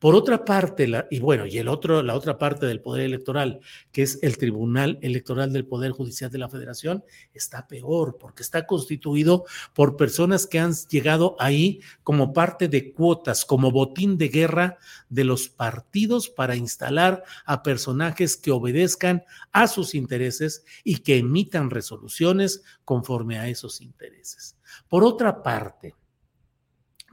Por 0.00 0.14
otra 0.14 0.46
parte, 0.46 0.90
y 1.10 1.20
bueno, 1.20 1.44
y 1.44 1.58
el 1.58 1.68
otro, 1.68 2.02
la 2.02 2.14
otra 2.14 2.38
parte 2.38 2.64
del 2.64 2.80
poder 2.80 3.04
electoral, 3.04 3.60
que 3.92 4.00
es 4.00 4.18
el 4.22 4.38
Tribunal 4.38 4.98
Electoral 5.02 5.52
del 5.52 5.66
Poder 5.66 5.92
Judicial 5.92 6.30
de 6.30 6.38
la 6.38 6.48
Federación, 6.48 7.04
está 7.34 7.68
peor 7.68 8.16
porque 8.18 8.42
está 8.42 8.66
constituido 8.66 9.44
por 9.74 9.98
personas 9.98 10.46
que 10.46 10.58
han 10.58 10.72
llegado 10.88 11.36
ahí 11.38 11.82
como 12.02 12.32
parte 12.32 12.66
de 12.66 12.94
cuotas, 12.94 13.44
como 13.44 13.70
botín 13.70 14.16
de 14.16 14.28
guerra 14.28 14.78
de 15.10 15.24
los 15.24 15.50
partidos 15.50 16.30
para 16.30 16.56
instalar 16.56 17.22
a 17.44 17.62
personajes 17.62 18.38
que 18.38 18.52
obedezcan 18.52 19.22
a 19.52 19.68
sus 19.68 19.94
intereses 19.94 20.64
y 20.82 21.00
que 21.00 21.18
emitan 21.18 21.68
resoluciones 21.68 22.62
conforme 22.86 23.38
a 23.38 23.48
esos 23.48 23.82
intereses. 23.82 24.56
Por 24.88 25.04
otra 25.04 25.42
parte, 25.42 25.94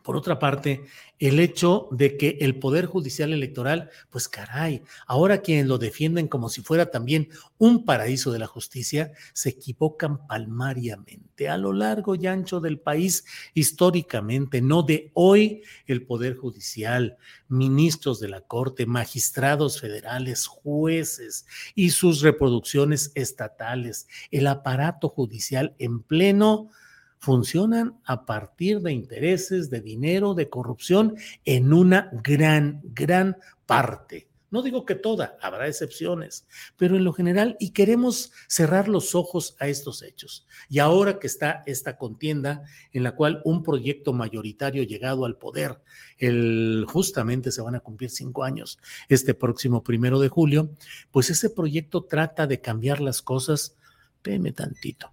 por 0.08 0.16
otra 0.16 0.40
parte, 0.40 0.86
el 1.20 1.38
hecho 1.38 1.90
de 1.92 2.16
que 2.16 2.38
el 2.40 2.56
Poder 2.60 2.86
Judicial 2.86 3.34
Electoral, 3.34 3.90
pues 4.10 4.30
caray, 4.30 4.82
ahora 5.06 5.42
quienes 5.42 5.68
lo 5.68 5.78
defienden 5.78 6.30
como 6.30 6.48
si 6.48 6.62
fuera 6.62 6.92
también 6.92 7.28
un 7.58 7.84
paraíso 7.84 8.32
de 8.32 8.40
la 8.40 8.48
justicia, 8.48 9.12
se 9.34 9.50
equivocan 9.50 10.26
palmariamente 10.26 11.50
a 11.50 11.58
lo 11.58 11.74
largo 11.74 12.16
y 12.16 12.26
ancho 12.26 12.62
del 12.62 12.80
país 12.80 13.26
históricamente, 13.54 14.62
no 14.62 14.82
de 14.82 15.12
hoy, 15.14 15.62
el 15.88 16.06
Poder 16.06 16.38
Judicial, 16.38 17.18
ministros 17.50 18.22
de 18.22 18.30
la 18.30 18.40
Corte, 18.40 18.86
magistrados 18.86 19.82
federales, 19.82 20.48
jueces 20.48 21.46
y 21.76 21.90
sus 21.90 22.22
reproducciones 22.22 23.12
estatales, 23.14 24.08
el 24.32 24.48
aparato 24.48 25.10
judicial 25.10 25.76
en 25.80 26.02
pleno 26.02 26.70
funcionan 27.20 28.00
a 28.06 28.26
partir 28.26 28.82
de 28.82 28.94
intereses, 28.94 29.70
de 29.70 29.82
dinero, 29.82 30.34
de 30.34 30.50
corrupción 30.50 31.16
en 31.46 31.74
una 31.74 32.10
gran, 32.24 32.82
gran 32.84 33.38
parte. 33.66 34.28
No 34.50 34.62
digo 34.62 34.86
que 34.86 34.96
toda, 34.96 35.38
habrá 35.42 35.68
excepciones, 35.68 36.48
pero 36.78 36.96
en 36.96 37.04
lo 37.04 37.12
general, 37.12 37.58
y 37.60 37.72
queremos 37.72 38.32
cerrar 38.48 38.88
los 38.88 39.14
ojos 39.14 39.58
a 39.60 39.68
estos 39.68 40.02
hechos. 40.04 40.48
Y 40.70 40.80
ahora 40.80 41.20
que 41.20 41.28
está 41.28 41.64
esta 41.66 41.98
contienda 41.98 42.64
en 42.94 43.04
la 43.04 43.14
cual 43.14 43.42
un 43.44 43.62
proyecto 43.62 44.14
mayoritario 44.14 44.84
llegado 44.84 45.26
al 45.26 45.36
poder, 45.36 45.82
el, 46.18 46.86
justamente 46.88 47.52
se 47.52 47.62
van 47.62 47.76
a 47.76 47.82
cumplir 47.82 48.10
cinco 48.10 48.46
años 48.46 48.80
este 49.10 49.34
próximo 49.34 49.84
primero 49.84 50.18
de 50.20 50.30
julio, 50.30 50.70
pues 51.12 51.30
ese 51.30 51.50
proyecto 51.50 52.06
trata 52.06 52.48
de 52.48 52.62
cambiar 52.62 53.02
las 53.02 53.22
cosas, 53.22 53.76
peme 54.22 54.54
tantito, 54.54 55.12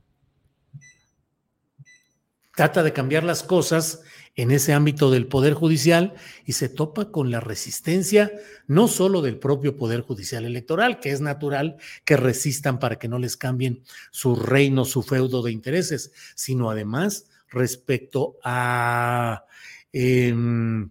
trata 2.55 2.83
de 2.83 2.93
cambiar 2.93 3.25
las 3.25 3.43
cosas 3.43 4.03
en 4.37 4.51
ese 4.51 4.73
ámbito 4.73 5.11
del 5.11 5.27
Poder 5.27 5.55
Judicial 5.55 6.15
y 6.45 6.53
se 6.53 6.69
topa 6.69 7.11
con 7.11 7.31
la 7.31 7.41
resistencia 7.41 8.33
no 8.67 8.89
solo 8.89 9.23
del 9.23 9.39
propio 9.39 9.77
Poder 9.77 10.01
Judicial 10.01 10.45
Electoral, 10.45 10.99
que 11.01 11.11
es 11.11 11.21
natural 11.21 11.77
que 12.05 12.17
resistan 12.17 12.79
para 12.79 12.97
que 12.97 13.09
no 13.09 13.19
les 13.19 13.37
cambien 13.37 13.83
su 14.11 14.35
reino, 14.35 14.85
su 14.85 15.03
feudo 15.03 15.43
de 15.43 15.53
intereses, 15.53 16.13
sino 16.35 16.71
además 16.71 17.27
respecto 17.49 18.37
a 18.43 19.45
em, 19.93 20.91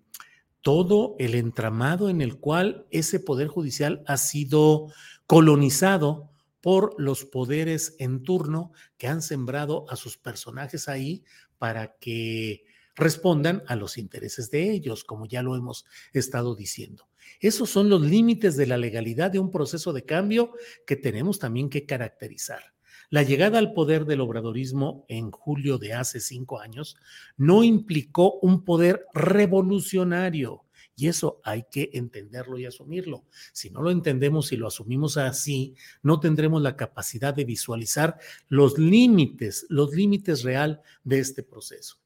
todo 0.62 1.16
el 1.20 1.36
entramado 1.36 2.10
en 2.10 2.22
el 2.22 2.38
cual 2.38 2.86
ese 2.92 3.20
Poder 3.20 3.50
Judicial 3.50 4.04
ha 4.08 4.16
sido 4.16 4.88
colonizado 5.28 6.30
por 6.62 6.96
los 6.98 7.26
poderes 7.26 7.94
en 8.00 8.24
turno 8.24 8.72
que 8.98 9.10
han 9.10 9.22
sembrado 9.22 9.86
a 9.90 9.98
sus 9.98 10.18
personajes 10.18 10.88
ahí 10.88 11.26
para 11.64 11.96
que 11.96 12.66
respondan 12.94 13.64
a 13.68 13.78
los 13.78 13.98
intereses 13.98 14.52
de 14.52 14.70
ellos, 14.70 15.06
como 15.06 15.28
ya 15.28 15.42
lo 15.42 15.56
hemos 15.56 15.86
estado 16.12 16.58
diciendo. 16.58 17.08
Esos 17.40 17.70
son 17.70 17.88
los 17.88 18.02
límites 18.02 18.58
de 18.58 18.68
la 18.68 18.76
legalidad 18.76 19.32
de 19.32 19.40
un 19.40 19.50
proceso 19.50 19.94
de 19.94 20.04
cambio 20.04 20.52
que 20.86 20.98
tenemos 20.98 21.40
también 21.40 21.70
que 21.70 21.86
caracterizar. 21.86 22.74
La 23.10 23.24
llegada 23.24 23.60
al 23.60 23.72
poder 23.72 24.04
del 24.04 24.20
obradorismo 24.20 25.06
en 25.08 25.32
julio 25.32 25.78
de 25.78 25.94
hace 25.94 26.20
cinco 26.20 26.60
años 26.60 26.98
no 27.38 27.64
implicó 27.64 28.40
un 28.42 28.66
poder 28.66 29.06
revolucionario, 29.14 30.63
y 30.96 31.08
eso 31.08 31.42
hay 31.44 31.66
que 31.72 31.90
entenderlo 31.94 32.58
y 32.58 32.66
asumirlo. 32.66 33.26
Si 33.52 33.70
no 33.70 33.82
lo 33.82 33.92
entendemos 33.92 34.52
y 34.52 34.58
lo 34.58 34.68
asumimos 34.68 35.18
así, 35.18 35.76
no 36.02 36.20
tendremos 36.20 36.62
la 36.62 36.76
capacidad 36.76 37.34
de 37.34 37.46
visualizar 37.46 38.18
los 38.50 38.78
límites, 38.78 39.66
los 39.70 39.94
límites 39.94 40.44
real 40.44 40.82
de 41.04 41.20
este 41.20 41.44
proceso. 41.44 41.98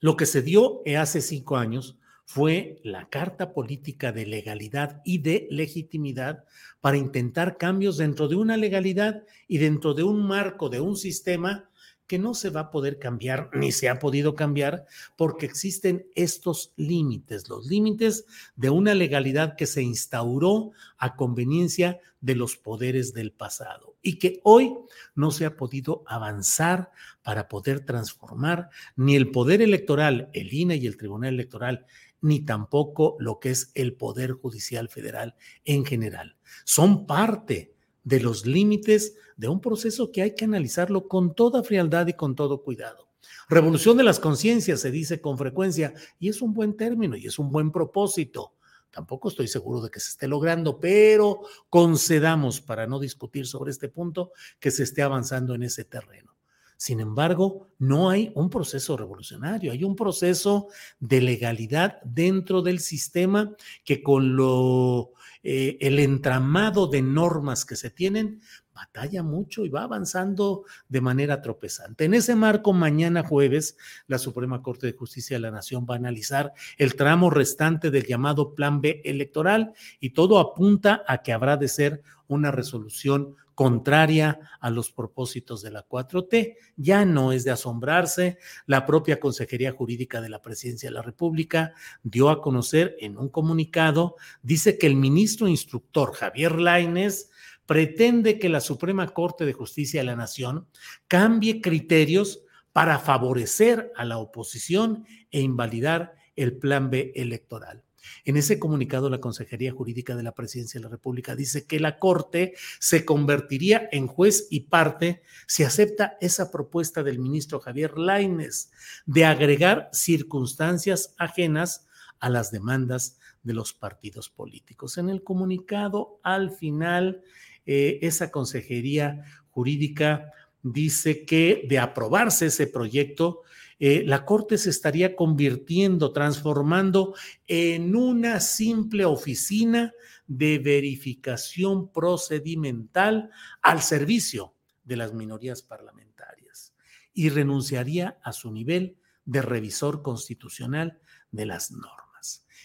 Lo 0.00 0.16
que 0.16 0.26
se 0.26 0.42
dio 0.42 0.82
hace 0.98 1.20
cinco 1.20 1.56
años 1.56 1.96
fue 2.24 2.80
la 2.82 3.08
carta 3.08 3.52
política 3.52 4.10
de 4.10 4.26
legalidad 4.26 5.02
y 5.04 5.18
de 5.18 5.46
legitimidad 5.50 6.44
para 6.80 6.96
intentar 6.96 7.58
cambios 7.58 7.98
dentro 7.98 8.26
de 8.26 8.36
una 8.36 8.56
legalidad 8.56 9.24
y 9.46 9.58
dentro 9.58 9.92
de 9.92 10.02
un 10.02 10.26
marco, 10.26 10.68
de 10.68 10.80
un 10.80 10.96
sistema 10.96 11.70
que 12.06 12.18
no 12.18 12.34
se 12.34 12.50
va 12.50 12.60
a 12.60 12.70
poder 12.70 12.98
cambiar 12.98 13.50
ni 13.54 13.72
se 13.72 13.88
ha 13.88 13.98
podido 13.98 14.34
cambiar 14.34 14.86
porque 15.16 15.46
existen 15.46 16.06
estos 16.14 16.72
límites, 16.76 17.48
los 17.48 17.66
límites 17.66 18.26
de 18.56 18.70
una 18.70 18.94
legalidad 18.94 19.56
que 19.56 19.66
se 19.66 19.82
instauró 19.82 20.72
a 20.98 21.16
conveniencia 21.16 22.00
de 22.20 22.34
los 22.34 22.56
poderes 22.56 23.12
del 23.12 23.32
pasado 23.32 23.96
y 24.02 24.18
que 24.18 24.40
hoy 24.44 24.74
no 25.14 25.30
se 25.30 25.46
ha 25.46 25.56
podido 25.56 26.02
avanzar 26.06 26.90
para 27.22 27.48
poder 27.48 27.84
transformar 27.84 28.70
ni 28.96 29.16
el 29.16 29.30
poder 29.30 29.62
electoral, 29.62 30.28
el 30.32 30.52
INE 30.52 30.76
y 30.76 30.86
el 30.86 30.96
Tribunal 30.96 31.34
Electoral, 31.34 31.86
ni 32.20 32.40
tampoco 32.40 33.16
lo 33.18 33.38
que 33.38 33.50
es 33.50 33.72
el 33.74 33.94
Poder 33.94 34.32
Judicial 34.32 34.88
Federal 34.88 35.34
en 35.64 35.84
general. 35.84 36.36
Son 36.64 37.06
parte 37.06 37.71
de 38.04 38.20
los 38.20 38.46
límites 38.46 39.14
de 39.36 39.48
un 39.48 39.60
proceso 39.60 40.10
que 40.10 40.22
hay 40.22 40.34
que 40.34 40.44
analizarlo 40.44 41.08
con 41.08 41.34
toda 41.34 41.62
frialdad 41.62 42.06
y 42.06 42.14
con 42.14 42.34
todo 42.34 42.62
cuidado. 42.62 43.08
Revolución 43.48 43.96
de 43.96 44.04
las 44.04 44.18
conciencias 44.18 44.80
se 44.80 44.90
dice 44.90 45.20
con 45.20 45.38
frecuencia 45.38 45.94
y 46.18 46.28
es 46.28 46.42
un 46.42 46.54
buen 46.54 46.76
término 46.76 47.16
y 47.16 47.26
es 47.26 47.38
un 47.38 47.50
buen 47.50 47.70
propósito. 47.70 48.54
Tampoco 48.90 49.28
estoy 49.28 49.48
seguro 49.48 49.80
de 49.80 49.90
que 49.90 50.00
se 50.00 50.10
esté 50.10 50.28
logrando, 50.28 50.78
pero 50.78 51.40
concedamos 51.70 52.60
para 52.60 52.86
no 52.86 52.98
discutir 52.98 53.46
sobre 53.46 53.70
este 53.70 53.88
punto 53.88 54.32
que 54.60 54.70
se 54.70 54.82
esté 54.82 55.02
avanzando 55.02 55.54
en 55.54 55.62
ese 55.62 55.84
terreno. 55.84 56.36
Sin 56.82 56.98
embargo, 56.98 57.68
no 57.78 58.10
hay 58.10 58.32
un 58.34 58.50
proceso 58.50 58.96
revolucionario, 58.96 59.70
hay 59.70 59.84
un 59.84 59.94
proceso 59.94 60.66
de 60.98 61.20
legalidad 61.20 62.02
dentro 62.02 62.60
del 62.60 62.80
sistema 62.80 63.54
que 63.84 64.02
con 64.02 64.34
lo 64.34 65.12
eh, 65.44 65.76
el 65.80 66.00
entramado 66.00 66.88
de 66.88 67.00
normas 67.00 67.64
que 67.64 67.76
se 67.76 67.90
tienen, 67.90 68.40
batalla 68.74 69.22
mucho 69.22 69.64
y 69.64 69.68
va 69.68 69.84
avanzando 69.84 70.64
de 70.88 71.00
manera 71.00 71.40
tropezante. 71.40 72.04
En 72.04 72.14
ese 72.14 72.34
marco, 72.34 72.72
mañana 72.72 73.22
jueves, 73.22 73.76
la 74.08 74.18
Suprema 74.18 74.60
Corte 74.60 74.88
de 74.88 74.94
Justicia 74.94 75.36
de 75.36 75.42
la 75.42 75.52
Nación 75.52 75.86
va 75.88 75.94
a 75.94 75.98
analizar 75.98 76.52
el 76.78 76.96
tramo 76.96 77.30
restante 77.30 77.92
del 77.92 78.06
llamado 78.06 78.56
Plan 78.56 78.80
B 78.80 79.02
electoral 79.04 79.72
y 80.00 80.10
todo 80.10 80.40
apunta 80.40 81.04
a 81.06 81.22
que 81.22 81.32
habrá 81.32 81.56
de 81.56 81.68
ser 81.68 82.02
una 82.26 82.50
resolución 82.50 83.36
contraria 83.54 84.38
a 84.60 84.70
los 84.70 84.90
propósitos 84.90 85.62
de 85.62 85.70
la 85.70 85.86
4T. 85.86 86.56
Ya 86.76 87.04
no 87.04 87.32
es 87.32 87.44
de 87.44 87.50
asombrarse, 87.50 88.38
la 88.66 88.86
propia 88.86 89.20
Consejería 89.20 89.72
Jurídica 89.72 90.20
de 90.20 90.28
la 90.28 90.42
Presidencia 90.42 90.88
de 90.88 90.94
la 90.94 91.02
República 91.02 91.74
dio 92.02 92.30
a 92.30 92.40
conocer 92.40 92.96
en 93.00 93.18
un 93.18 93.28
comunicado, 93.28 94.16
dice 94.42 94.78
que 94.78 94.86
el 94.86 94.96
ministro 94.96 95.48
instructor 95.48 96.12
Javier 96.14 96.58
Laines 96.58 97.30
pretende 97.66 98.38
que 98.38 98.48
la 98.48 98.60
Suprema 98.60 99.08
Corte 99.08 99.46
de 99.46 99.52
Justicia 99.52 100.00
de 100.00 100.06
la 100.06 100.16
Nación 100.16 100.66
cambie 101.08 101.60
criterios 101.60 102.42
para 102.72 102.98
favorecer 102.98 103.92
a 103.96 104.04
la 104.04 104.18
oposición 104.18 105.06
e 105.30 105.40
invalidar 105.40 106.14
el 106.36 106.56
plan 106.56 106.90
B 106.90 107.12
electoral. 107.14 107.84
En 108.24 108.36
ese 108.36 108.58
comunicado, 108.58 109.10
la 109.10 109.20
Consejería 109.20 109.72
Jurídica 109.72 110.16
de 110.16 110.22
la 110.22 110.34
Presidencia 110.34 110.78
de 110.78 110.84
la 110.84 110.90
República 110.90 111.34
dice 111.36 111.66
que 111.66 111.80
la 111.80 111.98
Corte 111.98 112.54
se 112.78 113.04
convertiría 113.04 113.88
en 113.92 114.06
juez 114.06 114.46
y 114.50 114.60
parte 114.60 115.22
si 115.46 115.64
acepta 115.64 116.16
esa 116.20 116.50
propuesta 116.50 117.02
del 117.02 117.18
ministro 117.18 117.60
Javier 117.60 117.98
Laines 117.98 118.70
de 119.06 119.24
agregar 119.24 119.88
circunstancias 119.92 121.14
ajenas 121.18 121.86
a 122.20 122.28
las 122.28 122.50
demandas 122.50 123.18
de 123.42 123.54
los 123.54 123.72
partidos 123.72 124.30
políticos. 124.30 124.98
En 124.98 125.08
el 125.08 125.22
comunicado, 125.24 126.20
al 126.22 126.50
final, 126.50 127.22
eh, 127.66 127.98
esa 128.02 128.30
consejería 128.30 129.24
jurídica 129.50 130.32
dice 130.62 131.24
que 131.24 131.66
de 131.68 131.78
aprobarse 131.78 132.46
ese 132.46 132.66
proyecto, 132.66 133.42
eh, 133.84 134.04
la 134.06 134.24
Corte 134.24 134.58
se 134.58 134.70
estaría 134.70 135.16
convirtiendo, 135.16 136.12
transformando 136.12 137.16
en 137.48 137.96
una 137.96 138.38
simple 138.38 139.04
oficina 139.04 139.92
de 140.28 140.60
verificación 140.60 141.90
procedimental 141.90 143.30
al 143.60 143.82
servicio 143.82 144.54
de 144.84 144.94
las 144.94 145.12
minorías 145.12 145.62
parlamentarias 145.62 146.74
y 147.12 147.30
renunciaría 147.30 148.20
a 148.22 148.32
su 148.32 148.52
nivel 148.52 148.98
de 149.24 149.42
revisor 149.42 150.00
constitucional 150.00 151.00
de 151.32 151.46
las 151.46 151.72
normas. 151.72 152.11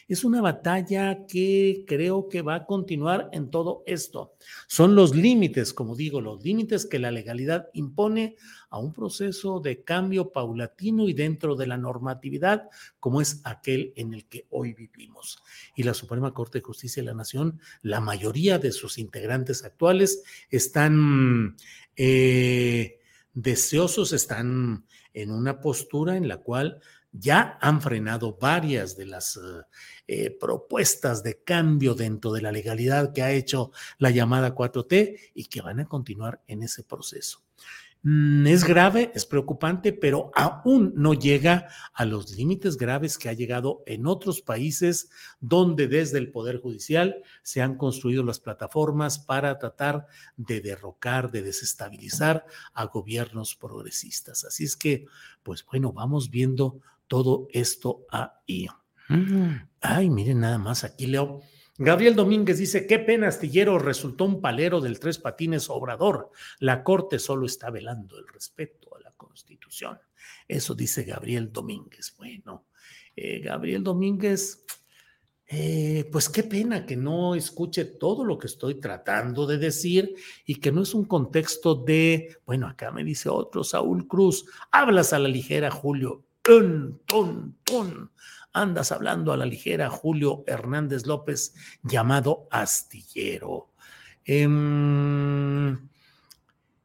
Es 0.08 0.24
una 0.24 0.42
batalla 0.42 1.26
que 1.26 1.84
creo 1.86 2.30
que 2.30 2.42
va 2.42 2.56
a 2.56 2.66
continuar 2.66 3.30
en 3.34 3.50
todo 3.50 3.84
esto. 3.86 4.36
Son 4.68 4.96
los 4.96 5.14
límites, 5.14 5.74
como 5.74 5.98
digo, 5.98 6.22
los 6.22 6.42
límites 6.44 6.86
que 6.86 6.98
la 6.98 7.12
legalidad 7.12 7.68
impone 7.74 8.38
a 8.70 8.80
un 8.80 8.94
proceso 8.94 9.60
de 9.60 9.84
cambio 9.84 10.32
paulatino 10.32 11.10
y 11.10 11.14
dentro 11.14 11.56
de 11.56 11.68
la 11.68 11.78
normatividad 11.78 12.70
como 13.02 13.20
es 13.20 13.42
aquel 13.44 13.92
en 13.98 14.14
el 14.14 14.26
que 14.26 14.48
hoy 14.50 14.74
vivimos. 14.74 15.44
Y 15.76 15.84
la 15.84 15.94
Suprema 15.94 16.34
Corte 16.34 16.60
de 16.60 16.64
Justicia 16.64 17.04
de 17.04 17.08
la 17.08 17.14
Nación, 17.14 17.60
la 17.82 18.00
mayoría 18.00 18.60
de 18.60 18.72
sus 18.72 18.98
integrantes 18.98 19.66
actuales 19.66 20.24
están 20.50 21.58
eh, 21.98 23.00
deseosos, 23.34 24.14
están 24.14 24.86
en 25.14 25.32
una 25.32 25.60
postura 25.60 26.16
en 26.16 26.28
la 26.28 26.38
cual 26.38 26.80
ya 27.20 27.58
han 27.62 27.82
frenado 27.82 28.38
varias 28.40 28.96
de 28.98 29.06
las 29.06 29.38
eh, 29.38 29.40
eh, 30.08 30.32
propuestas 30.32 31.24
de 31.24 31.44
cambio 31.44 31.96
dentro 31.96 32.32
de 32.32 32.42
la 32.42 32.52
legalidad 32.52 33.14
que 33.14 33.24
ha 33.24 33.32
hecho 33.32 33.72
la 33.98 34.10
llamada 34.10 34.56
4T 34.56 35.32
y 35.34 35.46
que 35.46 35.62
van 35.62 35.80
a 35.80 35.88
continuar 35.88 36.42
en 36.48 36.64
ese 36.64 36.84
proceso. 36.84 37.42
Mm, 38.04 38.48
es 38.48 38.64
grave, 38.64 39.12
es 39.16 39.26
preocupante, 39.26 39.92
pero 39.92 40.32
aún 40.36 40.94
no 40.96 41.14
llega 41.14 41.68
a 41.94 42.06
los 42.06 42.32
límites 42.38 42.78
graves 42.78 43.18
que 43.18 43.28
ha 43.28 43.34
llegado 43.34 43.84
en 43.86 44.06
otros 44.06 44.42
países 44.42 45.10
donde 45.40 45.88
desde 45.88 46.20
el 46.20 46.32
Poder 46.32 46.62
Judicial 46.62 47.22
se 47.42 47.62
han 47.62 47.76
construido 47.76 48.24
las 48.24 48.40
plataformas 48.40 49.20
para 49.20 49.58
tratar 49.58 50.08
de 50.38 50.62
derrocar, 50.62 51.32
de 51.32 51.42
desestabilizar 51.42 52.46
a 52.74 52.86
gobiernos 52.86 53.56
progresistas. 53.56 54.46
Así 54.46 54.64
es 54.64 54.78
que, 54.78 55.08
pues 55.44 55.66
bueno, 55.66 55.92
vamos 55.92 56.30
viendo 56.30 56.80
todo 57.08 57.48
esto 57.52 58.06
ahí. 58.10 58.68
Ay, 59.80 60.10
miren 60.10 60.42
nada 60.42 60.58
más, 60.58 60.84
aquí 60.84 61.08
leo. 61.08 61.42
Gabriel 61.80 62.16
Domínguez 62.16 62.58
dice, 62.58 62.88
qué 62.88 62.98
pena, 62.98 63.28
astillero, 63.28 63.78
resultó 63.78 64.26
un 64.26 64.42
palero 64.42 64.82
del 64.82 65.00
tres 65.00 65.20
patines 65.20 65.70
obrador. 65.70 66.32
La 66.60 66.84
Corte 66.84 67.20
solo 67.20 67.46
está 67.46 67.70
velando 67.70 68.18
el 68.18 68.28
respeto 68.28 68.96
a 68.96 69.00
la 69.00 69.12
Constitución. 69.12 70.00
Eso 70.48 70.74
dice 70.74 71.04
Gabriel 71.04 71.52
Domínguez. 71.52 72.16
Bueno, 72.18 72.66
eh, 73.16 73.40
Gabriel 73.40 73.84
Domínguez, 73.84 74.66
eh, 75.46 76.10
pues 76.12 76.30
qué 76.30 76.44
pena 76.44 76.86
que 76.86 76.98
no 76.98 77.36
escuche 77.36 77.86
todo 77.86 78.26
lo 78.26 78.40
que 78.40 78.48
estoy 78.48 78.80
tratando 78.80 79.46
de 79.46 79.60
decir 79.60 80.16
y 80.46 80.56
que 80.56 80.72
no 80.72 80.82
es 80.82 80.96
un 80.96 81.06
contexto 81.06 81.76
de, 81.76 82.38
bueno, 82.46 82.68
acá 82.68 82.92
me 82.92 83.04
dice 83.04 83.30
otro, 83.30 83.64
Saúl 83.64 84.08
Cruz, 84.08 84.46
hablas 84.72 85.14
a 85.14 85.20
la 85.20 85.30
ligera, 85.30 85.70
Julio. 85.70 86.27
Tun, 86.48 87.02
tun, 87.06 87.58
tun 87.66 88.10
andas 88.54 88.94
hablando 88.94 89.34
a 89.34 89.38
la 89.38 89.46
ligera 89.46 89.90
Julio 89.90 90.46
Hernández 90.48 91.06
López, 91.06 91.54
llamado 91.84 92.48
astillero. 92.50 93.74
Em, 94.24 95.90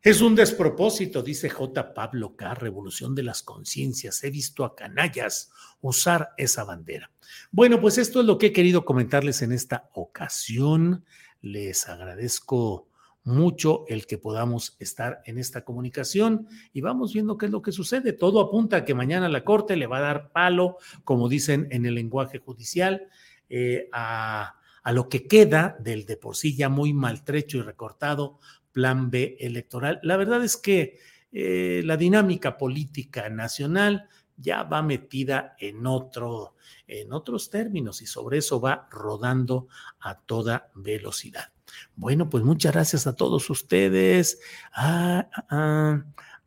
es 0.03 0.21
un 0.21 0.35
despropósito, 0.35 1.23
dice 1.23 1.49
J. 1.49 1.95
Pablo 1.95 2.35
K., 2.35 2.55
Revolución 2.55 3.15
de 3.15 3.23
las 3.23 3.45
Conciencias. 3.45 4.25
He 4.25 4.31
visto 4.31 4.65
a 4.65 4.75
canallas 4.75 5.53
usar 5.81 6.31
esa 6.37 6.65
bandera. 6.65 7.13
Bueno, 7.53 7.81
pues 7.81 7.99
esto 7.99 8.19
es 8.19 8.27
lo 8.27 8.39
que 8.39 8.47
he 8.47 8.53
querido 8.53 8.85
comentarles 8.85 9.43
en 9.43 9.53
esta 9.53 9.91
ocasión. 9.93 11.05
Les 11.41 11.89
agradezco 11.89 12.89
mucho 13.25 13.85
el 13.89 14.07
que 14.07 14.19
podamos 14.19 14.77
estar 14.81 15.23
en 15.27 15.39
esta 15.39 15.65
comunicación 15.65 16.49
y 16.73 16.81
vamos 16.81 17.13
viendo 17.13 17.39
qué 17.39 17.47
es 17.47 17.53
lo 17.53 17.63
que 17.63 17.73
sucede. 17.73 18.13
Todo 18.13 18.41
apunta 18.41 18.79
a 18.79 18.85
que 18.85 18.95
mañana 18.95 19.29
la 19.29 19.45
Corte 19.45 19.77
le 19.77 19.87
va 19.87 19.99
a 19.99 20.03
dar 20.03 20.33
palo, 20.33 20.79
como 21.05 21.29
dicen 21.29 21.69
en 21.71 21.87
el 21.87 21.95
lenguaje 21.95 22.39
judicial, 22.39 23.09
eh, 23.49 23.89
a, 23.93 24.57
lo 24.93 25.09
que 25.09 25.29
queda 25.29 25.77
del 25.79 26.07
de 26.07 26.17
por 26.17 26.37
sí 26.37 26.57
ya 26.57 26.69
muy 26.69 26.93
maltrecho 26.93 27.59
y 27.59 27.63
recortado 27.63 28.41
plan 28.73 29.11
B 29.11 29.37
electoral. 29.39 30.01
La 30.03 30.17
verdad 30.17 30.43
es 30.43 30.57
que 30.57 30.99
eh, 31.31 31.83
la 31.85 31.97
dinámica 31.97 32.59
política 32.59 33.29
nacional 33.29 34.09
ya 34.37 34.65
va 34.65 34.83
metida 34.83 35.55
en 35.59 35.87
otro, 35.87 36.57
en 36.87 37.13
otros 37.13 37.49
términos 37.51 38.03
y 38.03 38.07
sobre 38.07 38.39
eso 38.39 38.61
va 38.61 38.89
rodando 38.91 39.69
a 40.01 40.19
toda 40.19 40.71
velocidad. 40.75 41.52
Bueno, 41.97 42.29
pues 42.31 42.45
muchas 42.45 42.73
gracias 42.73 43.07
a 43.07 43.15
todos 43.15 43.49
ustedes. 43.51 44.41
Ah, 44.73 45.29
ah, 45.35 45.47
ah. 45.51 46.05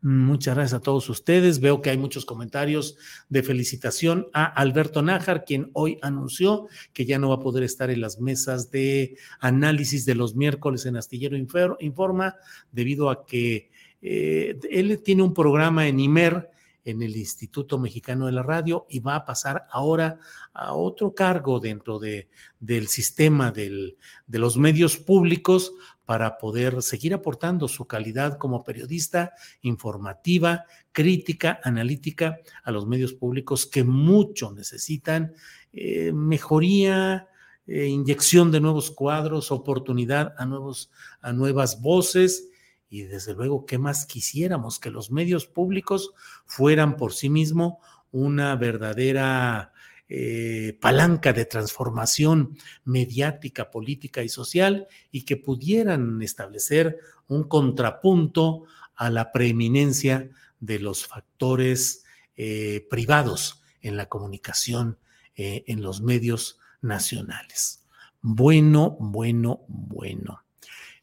Muchas 0.07 0.53
gracias 0.53 0.79
a 0.79 0.83
todos 0.83 1.09
ustedes. 1.09 1.59
Veo 1.59 1.81
que 1.81 1.89
hay 1.89 1.97
muchos 1.97 2.25
comentarios 2.25 2.95
de 3.27 3.41
felicitación 3.41 4.27
a 4.33 4.45
Alberto 4.45 5.01
Nájar, 5.01 5.45
quien 5.45 5.71
hoy 5.73 5.97
anunció 6.03 6.67
que 6.93 7.05
ya 7.05 7.17
no 7.17 7.29
va 7.29 7.37
a 7.37 7.39
poder 7.39 7.63
estar 7.63 7.89
en 7.89 8.01
las 8.01 8.21
mesas 8.21 8.69
de 8.69 9.17
análisis 9.39 10.05
de 10.05 10.13
los 10.13 10.35
miércoles 10.35 10.85
en 10.85 10.95
Astillero 10.95 11.35
Informa, 11.79 12.35
debido 12.71 13.09
a 13.09 13.25
que 13.25 13.71
eh, 14.03 14.59
él 14.69 15.01
tiene 15.03 15.23
un 15.23 15.33
programa 15.33 15.87
en 15.87 15.99
IMER 15.99 16.51
en 16.85 17.01
el 17.01 17.17
Instituto 17.17 17.79
Mexicano 17.79 18.27
de 18.27 18.31
la 18.31 18.43
Radio 18.43 18.85
y 18.89 18.99
va 18.99 19.15
a 19.15 19.25
pasar 19.25 19.67
ahora 19.71 20.19
a 20.53 20.73
otro 20.73 21.13
cargo 21.13 21.59
dentro 21.59 21.99
de, 21.99 22.29
del 22.59 22.87
sistema 22.87 23.51
del, 23.51 23.97
de 24.27 24.39
los 24.39 24.55
medios 24.57 24.97
públicos 24.97 25.73
para 26.05 26.37
poder 26.37 26.83
seguir 26.83 27.15
aportando 27.15 27.67
su 27.67 27.85
calidad 27.85 28.37
como 28.37 28.63
periodista 28.63 29.33
informativa, 29.61 30.65
crítica, 30.91 31.59
analítica 31.63 32.37
a 32.63 32.71
los 32.71 32.85
medios 32.85 33.13
públicos 33.13 33.65
que 33.65 33.83
mucho 33.83 34.51
necesitan 34.51 35.33
eh, 35.73 36.11
mejoría, 36.13 37.27
eh, 37.65 37.87
inyección 37.87 38.51
de 38.51 38.61
nuevos 38.61 38.91
cuadros, 38.91 39.51
oportunidad 39.51 40.35
a, 40.37 40.45
nuevos, 40.45 40.91
a 41.21 41.33
nuevas 41.33 41.81
voces 41.81 42.49
y 42.95 43.03
desde 43.03 43.33
luego, 43.33 43.65
¿qué 43.65 43.77
más 43.77 44.05
quisiéramos? 44.05 44.79
Que 44.79 44.89
los 44.89 45.11
medios 45.11 45.47
públicos 45.47 46.13
fueran 46.45 46.95
por 46.95 47.11
sí 47.11 47.29
mismos 47.29 47.73
una 48.13 48.55
verdadera 48.55 49.73
eh, 50.07 50.77
palanca 50.79 51.33
de 51.33 51.43
transformación 51.43 52.57
mediática, 52.85 53.69
política 53.69 54.23
y 54.23 54.29
social 54.29 54.87
y 55.11 55.23
que 55.23 55.35
pudieran 55.35 56.21
establecer 56.21 56.97
un 57.27 57.43
contrapunto 57.49 58.63
a 58.95 59.09
la 59.09 59.33
preeminencia 59.33 60.29
de 60.61 60.79
los 60.79 61.05
factores 61.05 62.05
eh, 62.37 62.87
privados 62.89 63.61
en 63.81 63.97
la 63.97 64.07
comunicación 64.07 64.99
eh, 65.35 65.65
en 65.67 65.81
los 65.81 65.99
medios 65.99 66.59
nacionales. 66.81 67.83
Bueno, 68.21 68.95
bueno, 69.01 69.65
bueno. 69.67 70.44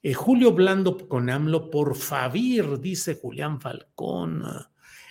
Eh, 0.02 0.14
Julio 0.14 0.52
Blando 0.52 1.08
con 1.08 1.30
AMLO 1.30 1.70
por 1.70 1.94
Favir, 1.94 2.80
dice 2.80 3.14
Julián 3.14 3.60
Falcón. 3.60 4.44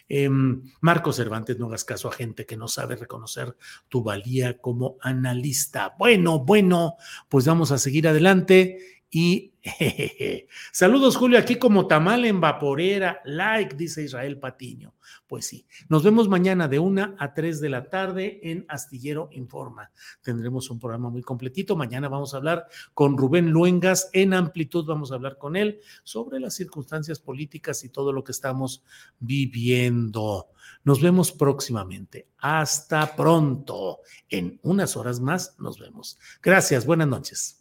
Em, 0.10 0.62
Marco 0.82 1.14
Cervantes, 1.14 1.58
no 1.58 1.68
hagas 1.68 1.86
caso 1.86 2.10
a 2.10 2.12
gente 2.12 2.46
que 2.46 2.58
no 2.58 2.68
sabe 2.68 2.98
reconocer 2.98 3.56
tu 3.88 4.04
valía 4.04 4.58
como 4.58 4.98
analista. 5.00 5.96
Bueno, 5.98 6.40
bueno, 6.40 6.98
pues 7.30 7.46
vamos 7.46 7.72
a 7.72 7.78
seguir 7.78 8.10
adelante 8.10 9.01
y 9.14 9.52
saludos, 10.72 11.18
Julio, 11.18 11.38
aquí 11.38 11.58
como 11.58 11.86
tamal 11.86 12.24
en 12.24 12.40
vaporera, 12.40 13.22
like, 13.26 13.76
dice 13.76 14.04
Israel 14.04 14.40
Patiño. 14.40 14.96
Pues 15.28 15.46
sí, 15.46 15.66
nos 15.90 16.04
vemos 16.04 16.30
mañana 16.30 16.70
de 16.70 16.80
una 16.80 17.16
a 17.20 17.34
tres 17.34 17.60
de 17.60 17.68
la 17.68 17.90
tarde 17.90 18.40
en 18.42 18.66
Astillero 18.70 19.28
Informa. 19.34 19.92
Tendremos 20.22 20.70
un 20.70 20.80
programa 20.80 21.10
muy 21.10 21.22
completito. 21.22 21.76
Mañana 21.76 22.08
vamos 22.08 22.34
a 22.34 22.38
hablar 22.38 22.68
con 22.94 23.18
Rubén 23.18 23.52
Luengas 23.52 24.10
en 24.14 24.34
amplitud, 24.34 24.86
vamos 24.86 25.12
a 25.12 25.16
hablar 25.16 25.38
con 25.38 25.58
él 25.58 25.82
sobre 26.04 26.40
las 26.40 26.56
circunstancias 26.56 27.20
políticas 27.20 27.84
y 27.84 27.90
todo 27.90 28.14
lo 28.14 28.24
que 28.24 28.32
estamos 28.32 28.82
viviendo. 29.20 30.48
Nos 30.86 31.02
vemos 31.02 31.34
próximamente. 31.34 32.30
Hasta 32.38 33.14
pronto. 33.16 34.00
En 34.30 34.58
unas 34.64 34.96
horas 34.96 35.20
más 35.20 35.56
nos 35.60 35.80
vemos. 35.80 36.18
Gracias, 36.42 36.86
buenas 36.86 37.10
noches. 37.10 37.61